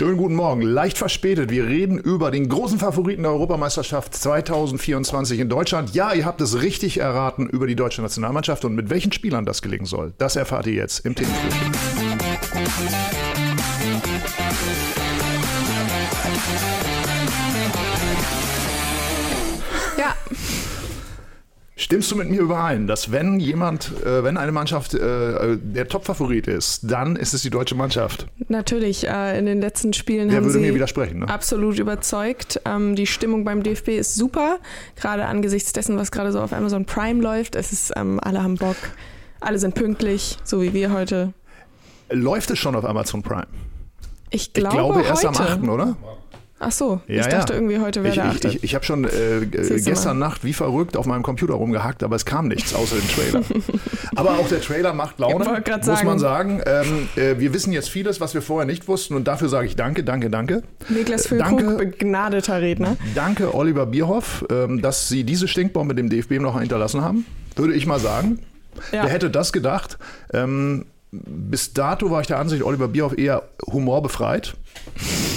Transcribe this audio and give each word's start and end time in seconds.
Schönen 0.00 0.16
guten 0.16 0.34
Morgen. 0.34 0.62
Leicht 0.62 0.96
verspätet. 0.96 1.50
Wir 1.50 1.66
reden 1.66 1.98
über 1.98 2.30
den 2.30 2.48
großen 2.48 2.78
Favoriten 2.78 3.24
der 3.24 3.32
Europameisterschaft 3.32 4.14
2024 4.14 5.38
in 5.40 5.50
Deutschland. 5.50 5.94
Ja, 5.94 6.14
ihr 6.14 6.24
habt 6.24 6.40
es 6.40 6.62
richtig 6.62 6.96
erraten 6.96 7.46
über 7.46 7.66
die 7.66 7.76
deutsche 7.76 8.00
Nationalmannschaft 8.00 8.64
und 8.64 8.74
mit 8.74 8.88
welchen 8.88 9.12
Spielern 9.12 9.44
das 9.44 9.60
gelingen 9.60 9.84
soll. 9.84 10.14
Das 10.16 10.36
erfahrt 10.36 10.66
ihr 10.68 10.72
jetzt 10.72 11.04
im 11.04 11.14
Themenfrühstück. 11.14 11.76
Stimmst 21.80 22.10
du 22.10 22.16
mit 22.16 22.28
mir 22.28 22.42
überein, 22.42 22.86
dass 22.86 23.10
wenn 23.10 23.40
jemand, 23.40 23.90
äh, 24.04 24.22
wenn 24.22 24.36
eine 24.36 24.52
Mannschaft 24.52 24.92
äh, 24.92 25.56
der 25.56 25.88
Topfavorit 25.88 26.46
ist, 26.46 26.80
dann 26.82 27.16
ist 27.16 27.32
es 27.32 27.40
die 27.40 27.48
deutsche 27.48 27.74
Mannschaft? 27.74 28.26
natürlich. 28.48 29.08
Äh, 29.08 29.38
in 29.38 29.46
den 29.46 29.62
letzten 29.62 29.94
Spielen 29.94 30.28
Der 30.28 30.36
haben 30.36 30.44
würde 30.44 30.58
sie 30.58 30.60
mir 30.60 30.74
widersprechen. 30.74 31.20
Ne? 31.20 31.28
absolut 31.30 31.78
überzeugt. 31.78 32.60
Ähm, 32.66 32.96
die 32.96 33.06
Stimmung 33.06 33.46
beim 33.46 33.62
DFB 33.62 33.88
ist 33.98 34.14
super, 34.14 34.58
gerade 34.96 35.24
angesichts 35.24 35.72
dessen, 35.72 35.96
was 35.96 36.10
gerade 36.10 36.32
so 36.32 36.40
auf 36.42 36.52
Amazon 36.52 36.84
Prime 36.84 37.22
läuft. 37.22 37.54
Es 37.56 37.72
ist, 37.72 37.92
ähm, 37.96 38.20
alle 38.22 38.42
haben 38.42 38.56
Bock, 38.56 38.76
alle 39.40 39.58
sind 39.58 39.74
pünktlich, 39.74 40.36
so 40.44 40.60
wie 40.60 40.74
wir 40.74 40.92
heute. 40.92 41.32
Läuft 42.10 42.50
es 42.50 42.58
schon 42.58 42.76
auf 42.76 42.84
Amazon 42.84 43.22
Prime? 43.22 43.46
Ich 44.28 44.48
Ich 44.48 44.52
glaube, 44.52 44.76
glaube 44.76 45.02
erst 45.02 45.24
heute. 45.26 45.40
am 45.52 45.62
8., 45.64 45.68
oder? 45.70 45.96
Ach 46.62 46.70
so, 46.70 47.00
Ja, 47.08 47.22
ich 47.22 47.26
dachte 47.28 47.54
ja. 47.54 47.58
irgendwie 47.58 47.78
heute 47.80 48.02
wäre 48.04 48.14
Ich, 48.14 48.20
der 48.20 48.30
ich, 48.32 48.36
8. 48.36 48.44
ich, 48.56 48.64
ich 48.64 48.74
habe 48.74 48.84
schon 48.84 49.04
äh, 49.04 49.38
äh, 49.38 49.80
gestern 49.80 50.18
mal. 50.18 50.28
Nacht 50.28 50.44
wie 50.44 50.52
verrückt 50.52 50.94
auf 50.98 51.06
meinem 51.06 51.22
Computer 51.22 51.54
rumgehackt, 51.54 52.02
aber 52.02 52.16
es 52.16 52.26
kam 52.26 52.48
nichts 52.48 52.74
außer 52.74 52.96
dem 52.96 53.08
Trailer. 53.08 53.42
aber 54.14 54.32
auch 54.32 54.46
der 54.46 54.60
Trailer 54.60 54.92
macht 54.92 55.18
Laune, 55.18 55.42
Ich 55.42 55.76
muss 55.76 55.84
sagen. 55.86 56.06
man 56.06 56.18
sagen. 56.18 56.60
Ähm, 56.66 57.08
äh, 57.16 57.38
wir 57.38 57.54
wissen 57.54 57.72
jetzt 57.72 57.88
vieles, 57.88 58.20
was 58.20 58.34
wir 58.34 58.42
vorher 58.42 58.66
nicht 58.66 58.88
wussten 58.88 59.14
und 59.14 59.26
dafür 59.26 59.48
sage 59.48 59.66
ich 59.68 59.74
danke, 59.76 60.04
danke, 60.04 60.28
danke. 60.28 60.62
Niklas 60.90 61.24
Äh, 61.24 61.28
Füllkrug, 61.30 61.58
danke. 61.60 61.76
begnadeter 61.76 62.60
Redner. 62.60 62.96
Danke 63.14 63.54
Oliver 63.54 63.86
Bierhoff, 63.86 64.44
ähm, 64.50 64.82
dass 64.82 65.08
Sie 65.08 65.24
diese 65.24 65.48
Stinkbombe 65.48 65.94
dem 65.94 66.10
DFB 66.10 66.32
noch 66.40 66.60
hinterlassen 66.60 67.00
haben, 67.02 67.24
würde 67.56 67.72
ich 67.72 67.86
mal 67.86 68.00
sagen. 68.00 68.38
Ja. 68.92 69.04
Wer 69.04 69.10
hätte 69.10 69.30
das 69.30 69.52
gedacht? 69.52 69.98
Ähm, 70.34 70.84
bis 71.12 71.72
dato 71.72 72.10
war 72.10 72.20
ich 72.20 72.26
der 72.28 72.38
Ansicht, 72.38 72.62
Oliver 72.62 72.88
Bierhoff 72.88 73.16
eher 73.18 73.42
humorbefreit. 73.72 74.54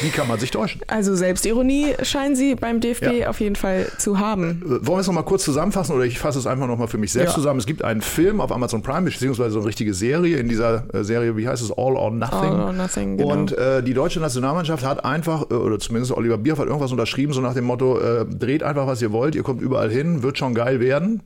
Wie 0.00 0.08
kann 0.08 0.26
man 0.28 0.38
sich 0.40 0.50
täuschen? 0.50 0.80
Also 0.86 1.14
Selbstironie 1.14 1.94
scheinen 2.02 2.34
sie 2.36 2.54
beim 2.54 2.80
DFB 2.80 3.20
Ja. 3.20 3.28
auf 3.28 3.40
jeden 3.40 3.54
Fall 3.54 3.86
zu 3.98 4.18
haben. 4.18 4.62
Äh, 4.64 4.86
Wollen 4.86 4.96
wir 4.96 5.00
es 5.00 5.06
nochmal 5.06 5.24
kurz 5.26 5.44
zusammenfassen 5.44 5.94
oder 5.94 6.04
ich 6.04 6.18
fasse 6.18 6.38
es 6.38 6.46
einfach 6.46 6.66
nochmal 6.66 6.88
für 6.88 6.96
mich 6.96 7.12
selbst 7.12 7.32
Ja. 7.32 7.34
zusammen. 7.34 7.60
Es 7.60 7.66
gibt 7.66 7.84
einen 7.84 8.00
Film 8.00 8.40
auf 8.40 8.50
Amazon 8.50 8.82
Prime, 8.82 9.02
beziehungsweise 9.02 9.50
so 9.50 9.58
eine 9.58 9.68
richtige 9.68 9.92
Serie. 9.92 10.38
In 10.38 10.48
dieser 10.48 10.84
äh, 10.94 11.04
Serie, 11.04 11.36
wie 11.36 11.46
heißt 11.46 11.62
es? 11.62 11.70
All 11.70 11.96
or 11.96 12.10
Nothing. 12.10 12.38
All 12.38 12.60
or 12.62 12.72
Nothing, 12.72 13.18
genau. 13.18 13.30
Und 13.32 13.52
äh, 13.58 13.82
die 13.82 13.92
deutsche 13.92 14.20
Nationalmannschaft 14.20 14.84
hat 14.86 15.04
einfach, 15.04 15.50
äh, 15.50 15.54
oder 15.54 15.78
zumindest 15.78 16.12
Oliver 16.12 16.38
Bierhoff 16.38 16.60
hat 16.60 16.66
irgendwas 16.68 16.90
unterschrieben, 16.92 17.34
so 17.34 17.42
nach 17.42 17.54
dem 17.54 17.64
Motto, 17.64 17.98
äh, 18.00 18.24
dreht 18.24 18.62
einfach, 18.62 18.86
was 18.86 19.02
ihr 19.02 19.12
wollt, 19.12 19.34
ihr 19.34 19.42
kommt 19.42 19.60
überall 19.60 19.90
hin, 19.90 20.22
wird 20.22 20.38
schon 20.38 20.54
geil 20.54 20.80
werden. 20.80 21.20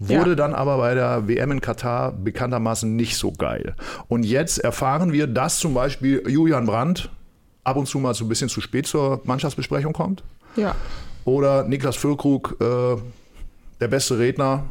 Wurde 0.00 0.30
Ja. 0.30 0.36
dann 0.36 0.54
aber 0.54 0.76
bei 0.78 0.94
der 0.94 1.26
WM 1.26 1.50
in 1.52 1.60
Katar 1.60 2.12
bekanntermaßen 2.12 2.94
nicht 2.94 3.16
so 3.16 3.32
geil. 3.32 3.74
Und 4.06 4.22
jetzt 4.24 4.58
erfahren 4.58 5.12
wir, 5.12 5.26
dass 5.26 5.58
zum 5.58 5.74
Beispiel 5.74 6.22
Julian 6.28 6.66
Brandt 6.66 7.10
ab 7.64 7.76
und 7.76 7.86
zu 7.86 7.98
mal 7.98 8.14
so 8.14 8.24
ein 8.24 8.28
bisschen 8.28 8.48
zu 8.48 8.60
spät 8.60 8.86
zur 8.86 9.20
Mannschaftsbesprechung 9.24 9.92
kommt 9.92 10.22
Ja. 10.56 10.74
oder 11.24 11.64
Niklas 11.64 11.96
Füllkrug, 11.96 12.56
äh, 12.60 12.96
der 13.80 13.88
beste 13.88 14.18
Redner 14.18 14.64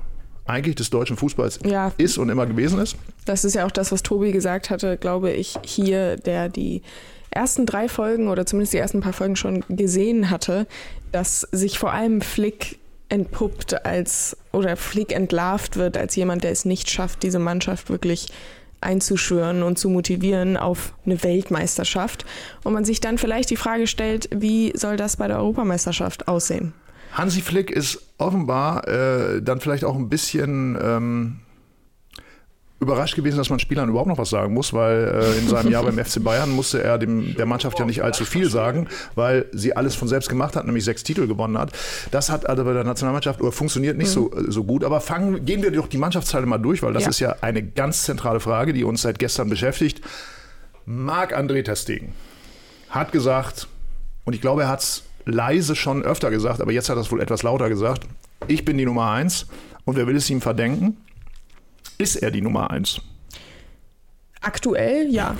eigentlich 0.45 0.75
des 0.75 0.89
deutschen 0.89 1.17
Fußballs 1.17 1.59
Ja. 1.65 1.91
ist 1.97 2.17
und 2.17 2.29
immer 2.29 2.45
gewesen 2.45 2.79
ist. 2.79 2.95
Das 3.25 3.43
ist 3.43 3.53
ja 3.55 3.65
auch 3.65 3.71
das, 3.71 3.91
was 3.91 4.03
Tobi 4.03 4.31
gesagt 4.31 4.69
hatte, 4.69 4.95
glaube 4.97 5.31
ich, 5.31 5.57
hier, 5.63 6.15
der 6.15 6.47
die 6.47 6.81
ersten 7.31 7.65
drei 7.65 7.89
Folgen 7.89 8.29
oder 8.29 8.45
zumindest 8.45 8.73
die 8.73 8.77
ersten 8.77 9.01
paar 9.01 9.11
Folgen 9.13 9.35
schon 9.35 9.63
gesehen 9.67 10.29
hatte, 10.29 10.65
dass 11.11 11.41
sich 11.51 11.77
vor 11.77 11.91
allem 11.91 12.21
Flick 12.21 12.79
entpuppt 13.09 13.85
als 13.85 14.37
oder 14.51 14.75
Flick 14.75 15.13
entlarvt 15.13 15.77
wird 15.77 15.97
als 15.97 16.15
jemand, 16.15 16.43
der 16.43 16.51
es 16.51 16.65
nicht 16.65 16.89
schafft, 16.89 17.23
diese 17.23 17.39
Mannschaft 17.39 17.89
wirklich 17.89 18.27
einzuschwören 18.81 19.63
und 19.63 19.79
zu 19.79 19.89
motivieren 19.89 20.57
auf 20.57 20.93
eine 21.05 21.23
Weltmeisterschaft. 21.23 22.25
Und 22.63 22.73
man 22.73 22.85
sich 22.85 22.99
dann 22.99 23.17
vielleicht 23.17 23.49
die 23.49 23.55
Frage 23.55 23.87
stellt, 23.87 24.29
wie 24.31 24.71
soll 24.75 24.97
das 24.97 25.17
bei 25.17 25.27
der 25.27 25.37
Europameisterschaft 25.37 26.27
aussehen? 26.27 26.73
Hansi 27.13 27.41
Flick 27.41 27.71
ist 27.71 27.99
offenbar 28.17 28.87
äh, 28.87 29.41
dann 29.41 29.59
vielleicht 29.59 29.83
auch 29.83 29.95
ein 29.95 30.09
bisschen 30.09 30.77
ähm, 30.81 31.39
überrascht 32.79 33.15
gewesen, 33.15 33.37
dass 33.37 33.49
man 33.49 33.57
Spielern 33.59 33.89
überhaupt 33.89 34.07
noch 34.07 34.19
was 34.19 34.29
sagen 34.29 34.53
muss, 34.53 34.71
weil 34.71 35.07
äh, 35.07 35.37
in 35.39 35.47
seinem 35.47 35.71
Jahr 35.71 35.83
beim 35.83 35.97
FC 36.05 36.23
Bayern 36.23 36.51
musste 36.51 36.83
er 36.83 36.97
dem, 36.99 37.35
der 37.35 37.45
Mannschaft 37.47 37.79
ja 37.79 37.85
nicht 37.85 38.03
allzu 38.03 38.23
viel 38.23 38.49
sagen, 38.51 38.87
weil 39.15 39.45
sie 39.51 39.75
alles 39.75 39.95
von 39.95 40.07
selbst 40.07 40.29
gemacht 40.29 40.55
hat, 40.55 40.65
nämlich 40.65 40.83
sechs 40.85 41.01
Titel 41.03 41.25
gewonnen 41.27 41.57
hat. 41.57 41.71
Das 42.11 42.29
hat 42.29 42.47
also 42.47 42.63
bei 42.63 42.73
der 42.73 42.83
Nationalmannschaft 42.83 43.41
oder 43.41 43.51
funktioniert 43.51 43.97
nicht 43.97 44.09
so, 44.11 44.31
so 44.47 44.63
gut. 44.63 44.83
Aber 44.83 45.01
fangen, 45.01 45.43
gehen 45.43 45.63
wir 45.63 45.71
doch 45.71 45.87
die 45.87 45.97
Mannschaftsteile 45.97 46.45
mal 46.45 46.59
durch, 46.59 46.83
weil 46.83 46.93
das 46.93 47.03
Ja. 47.03 47.09
ist 47.09 47.19
ja 47.19 47.35
eine 47.41 47.63
ganz 47.63 48.03
zentrale 48.03 48.39
Frage, 48.39 48.73
die 48.73 48.83
uns 48.83 49.01
seit 49.01 49.17
gestern 49.17 49.49
beschäftigt. 49.49 50.01
Marc-André 50.85 51.63
Testegen 51.63 52.13
hat 52.89 53.11
gesagt, 53.11 53.67
und 54.25 54.33
ich 54.33 54.41
glaube, 54.41 54.63
er 54.63 54.69
hat 54.69 54.81
es 54.81 55.03
leise 55.25 55.75
schon 55.75 56.03
öfter 56.03 56.29
gesagt, 56.29 56.61
aber 56.61 56.71
jetzt 56.71 56.89
hat 56.89 56.97
er 56.97 57.01
es 57.01 57.11
wohl 57.11 57.21
etwas 57.21 57.43
lauter 57.43 57.69
gesagt, 57.69 58.07
ich 58.47 58.63
bin 58.65 58.77
die 58.77 58.85
Nummer 58.85 59.09
eins 59.11 59.47
und 59.83 59.95
wer 59.97 60.07
will 60.07 60.15
es 60.15 60.29
ihm 60.29 60.41
verdenken? 60.41 60.97
Ist 61.97 62.17
er 62.17 62.31
die 62.31 62.41
Nummer 62.41 62.69
eins? 62.71 63.01
Aktuell 64.41 65.09
ja. 65.09 65.35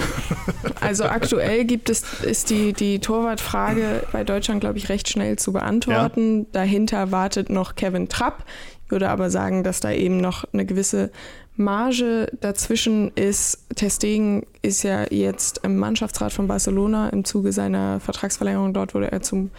Also 0.82 1.06
aktuell 1.06 1.66
gibt 1.66 1.90
es, 1.90 2.04
ist 2.24 2.50
die, 2.50 2.74
die 2.74 3.00
Torwartfrage 3.00 4.04
bei 4.12 4.24
Deutschland, 4.24 4.62
glaube 4.62 4.78
ich, 4.78 4.90
recht 4.90 5.08
schnell 5.08 5.38
zu 5.38 5.54
beantworten. 5.54 6.48
Dahinter 6.52 7.12
wartet 7.12 7.50
noch 7.50 7.76
Kevin 7.76 8.10
Trapp. 8.10 8.44
Ich 8.86 8.92
würde 8.92 9.10
aber 9.10 9.30
sagen, 9.30 9.64
dass 9.64 9.80
da 9.80 9.92
eben 9.92 10.18
noch 10.18 10.46
eine 10.52 10.66
gewisse 10.66 11.12
Marge 11.56 12.32
dazwischen 12.40 13.12
ist. 13.16 13.66
Testegen 13.76 14.46
ist 14.62 14.84
ja 14.84 15.06
jetzt 15.12 15.60
im 15.64 15.78
Mannschaftsrat 15.78 16.34
von 16.34 16.48
Barcelona 16.48 17.10
im 17.10 17.24
Zuge 17.24 17.52
seiner 17.52 18.00
Vertragsverlängerung. 18.00 18.74
Dort 18.74 18.94
wurde 18.94 19.12
er 19.12 19.22
zum 19.22 19.52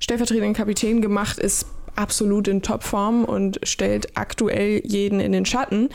stellvertretenden 0.00 0.54
Kapitän 0.54 1.00
gemacht, 1.00 1.38
ist 1.38 1.66
absolut 1.94 2.48
in 2.48 2.62
Topform 2.62 3.24
und 3.24 3.60
stellt 3.62 4.16
aktuell 4.16 4.80
jeden 4.84 5.20
in 5.20 5.32
den 5.32 5.46
Schatten. 5.46 5.90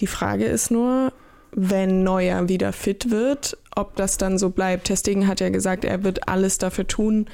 Die 0.00 0.06
Frage 0.06 0.44
ist 0.44 0.70
nur, 0.70 1.12
wenn 1.52 2.02
Neuer 2.02 2.48
wieder 2.48 2.72
fit 2.72 3.10
wird, 3.10 3.56
ob 3.76 3.96
das 3.96 4.18
dann 4.18 4.38
so 4.38 4.50
bleibt. 4.50 4.84
Testegen 4.84 5.26
hat 5.26 5.40
ja 5.40 5.50
gesagt, 5.50 5.84
er 5.84 6.04
wird 6.04 6.28
alles 6.28 6.58
dafür 6.58 6.86
tun, 6.86 7.26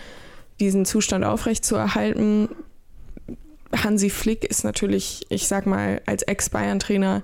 diesen 0.61 0.85
Zustand 0.85 1.25
aufrechtzuerhalten. 1.25 2.49
Hansi 3.75 4.11
Flick 4.11 4.45
ist 4.45 4.65
natürlich, 4.65 5.27
ich 5.31 5.47
sag 5.47 5.67
mal, 5.67 6.03
als 6.07 6.23
Ex-Bayern-Trainer 6.23 7.23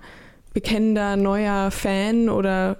bekennender 0.55 1.17
neuer 1.17 1.71
Fan 1.71 2.31
oder 2.31 2.79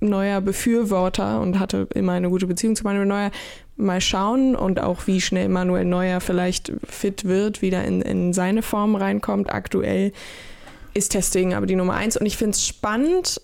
neuer 0.00 0.40
Befürworter 0.40 1.40
und 1.40 1.58
hatte 1.58 1.88
immer 1.94 2.12
eine 2.12 2.28
gute 2.28 2.46
Beziehung 2.46 2.76
zu 2.76 2.84
Manuel 2.84 3.06
Neuer. 3.06 3.30
Mal 3.76 4.00
schauen 4.00 4.54
und 4.54 4.80
auch 4.80 5.08
wie 5.08 5.20
schnell 5.20 5.48
Manuel 5.48 5.84
Neuer 5.84 6.20
vielleicht 6.20 6.72
fit 6.84 7.24
wird, 7.24 7.62
wieder 7.62 7.84
in, 7.84 8.02
in 8.02 8.32
seine 8.32 8.62
Form 8.62 8.94
reinkommt. 8.94 9.52
Aktuell 9.52 10.12
ist 10.94 11.10
Testing 11.10 11.54
aber 11.54 11.66
die 11.66 11.76
Nummer 11.76 11.94
eins. 11.94 12.16
Und 12.16 12.26
ich 12.26 12.36
finde 12.36 12.52
es 12.52 12.66
spannend, 12.66 13.40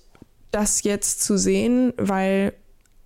das 0.50 0.82
jetzt 0.82 1.22
zu 1.22 1.36
sehen, 1.36 1.92
weil 1.96 2.54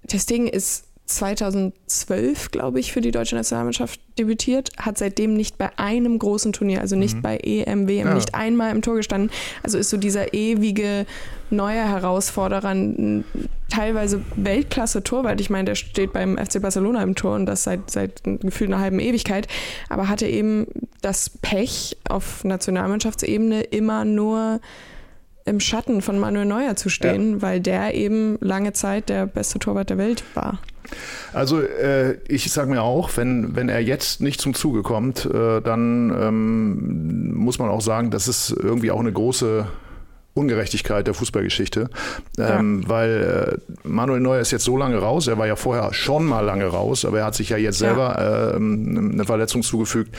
Testing 0.07 0.47
ist 0.47 0.85
2012, 1.07 2.51
glaube 2.51 2.81
ich, 2.81 2.93
für 2.93 3.01
die 3.01 3.11
deutsche 3.11 3.37
Nationalmannschaft 3.37 4.01
debütiert, 4.19 4.71
hat 4.79 4.97
seitdem 4.97 5.35
nicht 5.35 5.59
bei 5.59 5.71
einem 5.79 6.19
großen 6.19 6.53
Turnier, 6.53 6.81
also 6.81 6.97
nicht 6.97 7.21
bei 7.21 7.37
EM, 7.37 7.89
WM, 7.89 8.09
Ja. 8.09 8.15
nicht 8.15 8.35
einmal 8.35 8.71
im 8.71 8.81
Tor 8.81 8.97
gestanden. 8.97 9.31
Also 9.63 9.77
ist 9.79 9.91
so 9.91 9.97
dieser 9.97 10.33
ewige 10.33 11.05
neue 11.51 11.83
Herausforderer, 11.83 12.69
ein 12.69 13.25
teilweise 13.69 14.23
Weltklasse-Torwart. 14.37 15.41
Ich 15.41 15.51
meine, 15.51 15.67
der 15.67 15.75
steht 15.75 16.13
beim 16.13 16.39
FC 16.39 16.61
Barcelona 16.61 17.03
im 17.03 17.15
Tor 17.15 17.35
und 17.37 17.47
das 17.47 17.65
seit, 17.65 17.91
seit 17.91 18.23
gefühlt 18.25 18.73
einer 18.73 18.81
halben 18.81 18.99
Ewigkeit, 18.99 19.47
aber 19.89 20.09
hatte 20.09 20.27
eben 20.27 20.67
das 21.03 21.29
Pech 21.29 21.97
auf 22.09 22.45
Nationalmannschaftsebene 22.45 23.61
immer 23.63 24.05
nur 24.05 24.61
im 25.47 25.61
Schatten 25.61 26.01
von 26.01 26.19
Manuel 26.19 26.47
Neuer 26.47 26.75
zu 26.77 26.89
stehen, 26.89 27.43
weil 27.43 27.61
der 27.61 27.95
eben 27.95 28.39
lange 28.41 28.73
Zeit 28.73 29.09
der 29.09 29.27
beste 29.27 29.59
Torwart 29.59 29.91
der 29.91 29.99
Welt 29.99 30.25
war. 30.35 30.59
Also 31.33 31.61
äh, 31.61 32.19
ich 32.29 32.51
sage 32.51 32.71
mir 32.71 32.83
auch, 32.83 33.11
wenn, 33.17 33.55
wenn 33.57 33.69
er 33.69 33.81
jetzt 33.81 34.21
nicht 34.21 34.41
zum 34.41 34.55
Zuge 34.55 34.83
kommt, 34.83 35.27
äh, 35.27 35.61
dann 35.61 36.15
ähm, 36.19 37.35
muss 37.35 37.59
man 37.59 37.69
auch 37.69 37.81
sagen, 37.81 38.11
das 38.11 38.29
ist 38.29 38.51
irgendwie 38.51 38.91
auch 38.91 39.01
eine 39.01 39.13
große 39.13 39.67
Ungerechtigkeit 40.37 41.07
der 41.07 41.15
Fußballgeschichte, 41.15 41.89
ähm, 42.39 42.83
weil 42.89 43.59
äh, 43.85 43.89
Manuel 43.89 44.21
Neuer 44.21 44.41
ist 44.41 44.51
jetzt 44.51 44.65
so 44.65 44.77
lange 44.77 44.97
raus, 44.99 45.29
er 45.29 45.39
war 45.39 45.47
ja 45.47 45.55
vorher 45.55 45.95
schon 45.95 46.25
mal 46.25 46.41
lange 46.41 46.67
raus, 46.67 47.05
aber 47.05 47.21
er 47.21 47.27
hat 47.27 47.37
sich 47.37 47.51
ja 47.51 47.57
jetzt 47.57 47.81
Ja. 47.81 47.89
selber 47.89 48.55
ähm, 48.57 49.11
eine 49.13 49.25
Verletzung 49.25 49.63
zugefügt. 49.63 50.17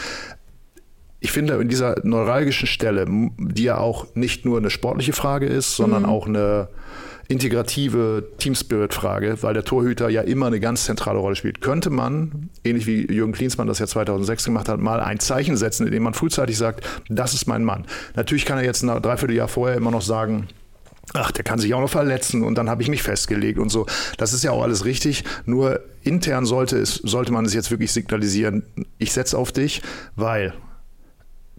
Ich 1.26 1.32
finde, 1.32 1.56
in 1.56 1.70
dieser 1.70 1.96
neuralgischen 2.04 2.68
Stelle, 2.68 3.08
die 3.08 3.64
ja 3.64 3.80
auch 3.80 4.06
nicht 4.14 4.46
nur 4.46 4.60
eine 4.60 4.70
sportliche 4.70 5.12
Frage 5.12 5.48
ist, 5.48 5.76
sondern 5.76 6.06
auch 6.06 6.28
eine 6.28 6.68
integrative 7.28 8.28
Team-Spirit-Frage, 8.38 9.42
weil 9.42 9.56
der 9.56 9.64
Torhüter 9.64 10.08
ja 10.08 10.22
immer 10.22 10.46
eine 10.46 10.60
ganz 10.60 10.86
zentrale 10.86 11.18
Rolle 11.18 11.36
spielt. 11.36 11.62
Könnte 11.62 11.90
man, 11.90 12.52
ähnlich 12.64 12.86
wie 12.86 13.12
Jürgen 13.12 13.34
Klinsmann 13.34 13.66
das 13.66 13.80
ja 13.80 13.88
2006 13.88 14.46
gemacht 14.46 14.70
hat, 14.70 14.80
mal 14.80 15.00
ein 15.00 15.20
Zeichen 15.20 15.58
setzen, 15.58 15.88
indem 15.88 16.04
man 16.04 16.14
frühzeitig 16.14 16.60
sagt, 16.60 16.88
das 17.10 17.34
ist 17.34 17.48
mein 17.48 17.64
Mann. 17.64 17.86
Natürlich 18.16 18.46
kann 18.46 18.60
er 18.60 18.64
jetzt 18.64 18.84
ein 18.84 19.02
Dreivierteljahr 19.02 19.48
vorher 19.48 19.78
immer 19.78 19.90
noch 19.90 20.04
sagen, 20.04 20.48
ach, 21.14 21.32
der 21.32 21.44
kann 21.44 21.58
sich 21.58 21.74
auch 21.74 21.82
noch 21.82 21.90
verletzen 21.90 22.44
und 22.44 22.56
dann 22.56 22.70
habe 22.70 22.84
ich 22.84 22.90
mich 22.90 23.02
festgelegt 23.02 23.58
und 23.58 23.70
so. 23.70 23.88
Das 24.20 24.32
ist 24.32 24.44
ja 24.44 24.52
auch 24.52 24.62
alles 24.62 24.86
richtig. 24.86 25.24
Nur 25.48 25.80
intern 26.04 26.46
sollte, 26.46 26.78
es, 26.78 26.94
sollte 26.98 27.34
man 27.34 27.46
es 27.46 27.56
jetzt 27.56 27.72
wirklich 27.72 27.92
signalisieren, 27.92 28.62
ich 29.00 29.12
setze 29.12 29.40
auf 29.40 29.52
dich, 29.52 29.82
weil 30.16 30.54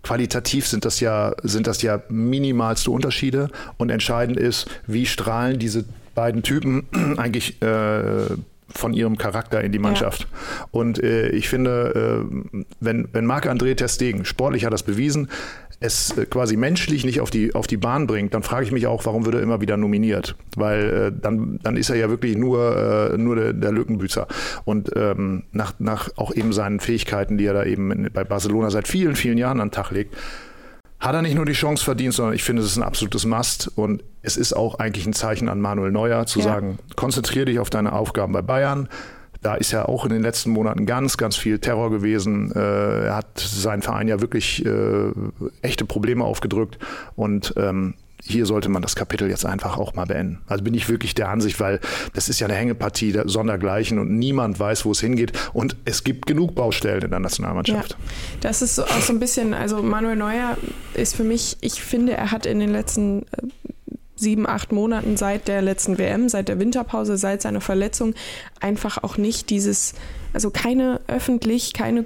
qualitativ 0.07 0.69
sind 0.69 0.85
das 0.85 1.01
ja, 1.01 1.35
sind 1.43 1.67
das 1.67 1.83
ja 1.83 2.01
minimalste 2.09 2.93
Unterschiede 2.93 3.51
und 3.77 3.91
entscheidend 3.91 4.39
ist, 4.39 4.71
wie 4.87 5.05
strahlen 5.05 5.59
diese 5.59 5.85
beiden 6.15 6.45
Typen 6.45 6.87
eigentlich 7.17 7.61
äh, 7.61 8.27
von 8.69 8.95
ihrem 8.95 9.19
Charakter 9.19 9.63
in 9.63 9.73
die 9.73 9.81
Mannschaft. 9.81 10.23
Ja. 10.23 10.69
Und 10.71 11.03
äh, 11.03 11.31
ich 11.31 11.49
finde, 11.49 12.25
äh, 12.25 12.65
wenn, 12.79 13.09
wenn 13.13 13.27
Marc-André 13.27 13.75
Testegen, 13.75 14.25
sportlich 14.25 14.65
hat 14.65 14.73
das 14.73 14.85
bewiesen, 14.85 15.29
es 15.81 16.17
äh, 16.17 16.27
quasi 16.27 16.57
menschlich 16.57 17.05
nicht 17.05 17.21
auf 17.21 17.31
die, 17.31 17.55
auf 17.55 17.67
die 17.67 17.77
Bahn 17.77 18.07
bringt, 18.07 18.35
dann 18.35 18.43
frage 18.43 18.65
ich 18.65 18.73
mich 18.73 18.87
auch, 18.87 19.05
warum 19.05 19.25
wird 19.25 19.35
er 19.35 19.43
immer 19.43 19.61
wieder 19.61 19.77
nominiert? 19.77 20.37
Weil 20.57 20.91
äh, 20.91 21.13
dann, 21.21 21.59
dann 21.63 21.77
ist 21.77 21.91
er 21.91 21.97
ja 21.97 22.09
wirklich 22.09 22.37
nur, 22.37 23.13
äh, 23.13 23.19
nur 23.19 23.37
der, 23.37 23.53
der 23.53 23.73
Lückenbüßer. 23.73 24.27
Und 24.65 24.91
ähm, 24.97 25.45
nach, 25.53 25.75
nach 25.79 26.11
auch 26.17 26.35
eben 26.35 26.53
seinen 26.53 26.81
Fähigkeiten, 26.81 27.37
die 27.37 27.47
er 27.47 27.55
da 27.55 27.65
eben 27.65 28.09
bei 28.13 28.25
Barcelona 28.25 28.71
seit 28.71 28.89
vielen, 28.89 29.17
vielen 29.17 29.39
Jahren 29.39 29.61
an 29.61 29.69
den 29.69 29.73
Tag 29.73 29.91
legt, 29.91 30.17
hat 30.99 31.15
er 31.15 31.23
nicht 31.23 31.35
nur 31.35 31.45
die 31.45 31.53
Chance 31.53 31.85
verdient, 31.85 32.15
sondern 32.15 32.35
ich 32.35 32.43
finde, 32.43 32.63
es 32.63 32.69
ist 32.69 32.79
ein 32.79 32.83
absolutes 32.83 33.27
Must. 33.27 33.71
Und 33.77 34.03
es 34.23 34.39
ist 34.39 34.55
auch 34.55 34.79
eigentlich 34.79 35.07
ein 35.07 35.13
Zeichen 35.13 35.49
an 35.49 35.61
Manuel 35.61 35.93
Neuer, 35.93 36.25
zu 36.27 36.39
ja. 36.39 36.47
sagen, 36.47 36.79
konzentriere 36.97 37.45
dich 37.45 37.59
auf 37.59 37.69
deine 37.69 37.93
Aufgaben 37.93 38.33
bei 38.33 38.43
Bayern. 38.43 38.89
Da 39.47 39.55
ist 39.55 39.71
ja 39.71 39.87
auch 39.87 40.05
in 40.05 40.11
den 40.11 40.23
letzten 40.23 40.51
Monaten 40.51 40.87
ganz, 40.87 41.19
ganz 41.19 41.37
viel 41.37 41.61
Terror 41.61 41.93
gewesen. 41.93 42.51
Äh, 42.51 43.07
er 43.07 43.15
hat 43.15 43.39
seinen 43.39 43.81
Verein 43.81 44.09
ja 44.09 44.21
wirklich 44.21 44.67
äh, 44.67 45.13
echte 45.63 45.85
Probleme 45.85 46.25
aufgedrückt. 46.25 46.81
Und 47.15 47.55
ähm, 47.57 47.95
hier 48.25 48.45
sollte 48.45 48.69
man 48.69 48.83
das 48.83 48.97
Kapitel 48.97 49.31
jetzt 49.31 49.47
einfach 49.47 49.79
auch 49.79 49.95
mal 49.95 50.05
beenden. 50.05 50.41
Also 50.49 50.65
bin 50.65 50.75
ich 50.75 50.89
wirklich 50.89 51.15
der 51.15 51.29
Ansicht, 51.29 51.61
weil 51.61 51.79
das 52.13 52.29
ist 52.29 52.41
ja 52.41 52.49
eine 52.49 52.57
Hängepartie 52.57 53.13
der 53.13 53.29
Sondergleichen 53.29 54.01
und 54.01 54.19
niemand 54.19 54.59
weiß, 54.59 54.85
wo 54.85 54.91
es 54.91 54.99
hingeht. 54.99 55.31
Und 55.53 55.77
es 55.85 56.03
gibt 56.03 56.27
genug 56.27 56.57
Baustellen 56.57 57.03
in 57.03 57.11
der 57.11 57.21
Nationalmannschaft. 57.21 57.93
Ja, 57.93 57.97
das 58.41 58.63
ist 58.63 58.81
auch 58.81 59.01
so 59.01 59.13
ein 59.13 59.21
bisschen, 59.21 59.55
also 59.55 59.81
Manuel 59.81 60.17
Neuer 60.17 60.59
ist 60.95 61.15
für 61.15 61.23
mich, 61.23 61.57
ich 61.61 61.81
finde, 61.81 62.15
er 62.15 62.33
hat 62.33 62.47
in 62.47 62.59
den 62.59 62.71
letzten 62.71 63.23
äh, 63.23 63.27
sieben, 64.17 64.49
acht 64.49 64.73
Monaten 64.73 65.17
seit 65.17 65.47
der 65.47 65.63
letzten 65.63 65.99
WM, 65.99 66.29
seit 66.29 66.49
der 66.49 66.59
Winterpause, 66.59 67.17
seit 67.17 67.43
seiner 67.43 67.61
Verletzung 67.61 68.15
einfach 68.61 69.03
auch 69.03 69.17
nicht 69.19 69.51
dieses, 69.51 69.95
also 70.33 70.51
keine 70.51 71.01
öffentlich, 71.07 71.73
keine 71.73 72.05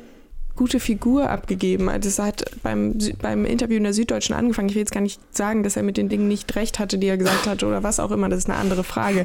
gute 0.57 0.79
Figur 0.79 1.31
abgegeben. 1.31 1.89
Also 1.89 2.09
es 2.09 2.19
hat 2.19 2.45
beim, 2.62 2.99
beim 3.23 3.47
Interview 3.47 3.79
in 3.79 3.85
der 3.85 3.95
Süddeutschen 3.95 4.35
angefangen. 4.35 4.69
Ich 4.69 4.75
will 4.75 4.83
jetzt 4.83 4.93
gar 4.93 5.01
nicht 5.01 5.19
sagen, 5.35 5.62
dass 5.62 5.77
er 5.77 5.83
mit 5.83 5.97
den 5.97 6.11
Dingen 6.11 6.29
nicht 6.29 6.55
recht 6.55 6.79
hatte, 6.79 6.99
die 6.99 7.07
er 7.07 7.17
gesagt 7.17 7.47
hat 7.47 7.62
oder 7.62 7.83
was 7.83 7.99
auch 7.99 8.11
immer. 8.11 8.29
Das 8.29 8.41
ist 8.41 8.51
eine 8.51 8.59
andere 8.59 8.85
Frage. 8.85 9.25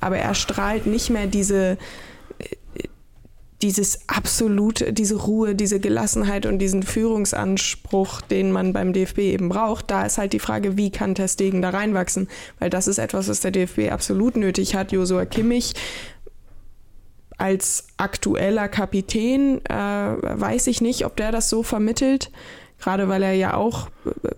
Aber 0.00 0.16
er 0.18 0.34
strahlt 0.34 0.86
nicht 0.86 1.08
mehr 1.10 1.28
diese, 1.28 1.78
dieses 3.62 4.08
absolute, 4.08 4.92
diese 4.92 5.16
Ruhe, 5.16 5.54
diese 5.54 5.78
Gelassenheit 5.78 6.46
und 6.46 6.58
diesen 6.58 6.82
Führungsanspruch, 6.82 8.20
den 8.22 8.50
man 8.50 8.72
beim 8.72 8.92
DFB 8.92 9.18
eben 9.18 9.48
braucht, 9.48 9.90
da 9.90 10.04
ist 10.04 10.18
halt 10.18 10.32
die 10.32 10.40
Frage, 10.40 10.76
wie 10.76 10.90
kann 10.90 11.14
Testegen 11.14 11.62
da 11.62 11.70
reinwachsen? 11.70 12.28
Weil 12.58 12.70
das 12.70 12.88
ist 12.88 12.98
etwas, 12.98 13.28
was 13.28 13.40
der 13.40 13.52
DFB 13.52 13.90
absolut 13.90 14.36
nötig 14.36 14.74
hat. 14.74 14.92
Josua 14.92 15.24
Kimmich 15.24 15.74
als 17.38 17.86
aktueller 17.96 18.68
Kapitän 18.68 19.64
äh, 19.64 19.74
weiß 19.74 20.66
ich 20.66 20.80
nicht, 20.80 21.06
ob 21.06 21.16
der 21.16 21.32
das 21.32 21.48
so 21.48 21.62
vermittelt, 21.62 22.30
gerade 22.78 23.08
weil 23.08 23.22
er 23.22 23.32
ja 23.32 23.54
auch, 23.54 23.88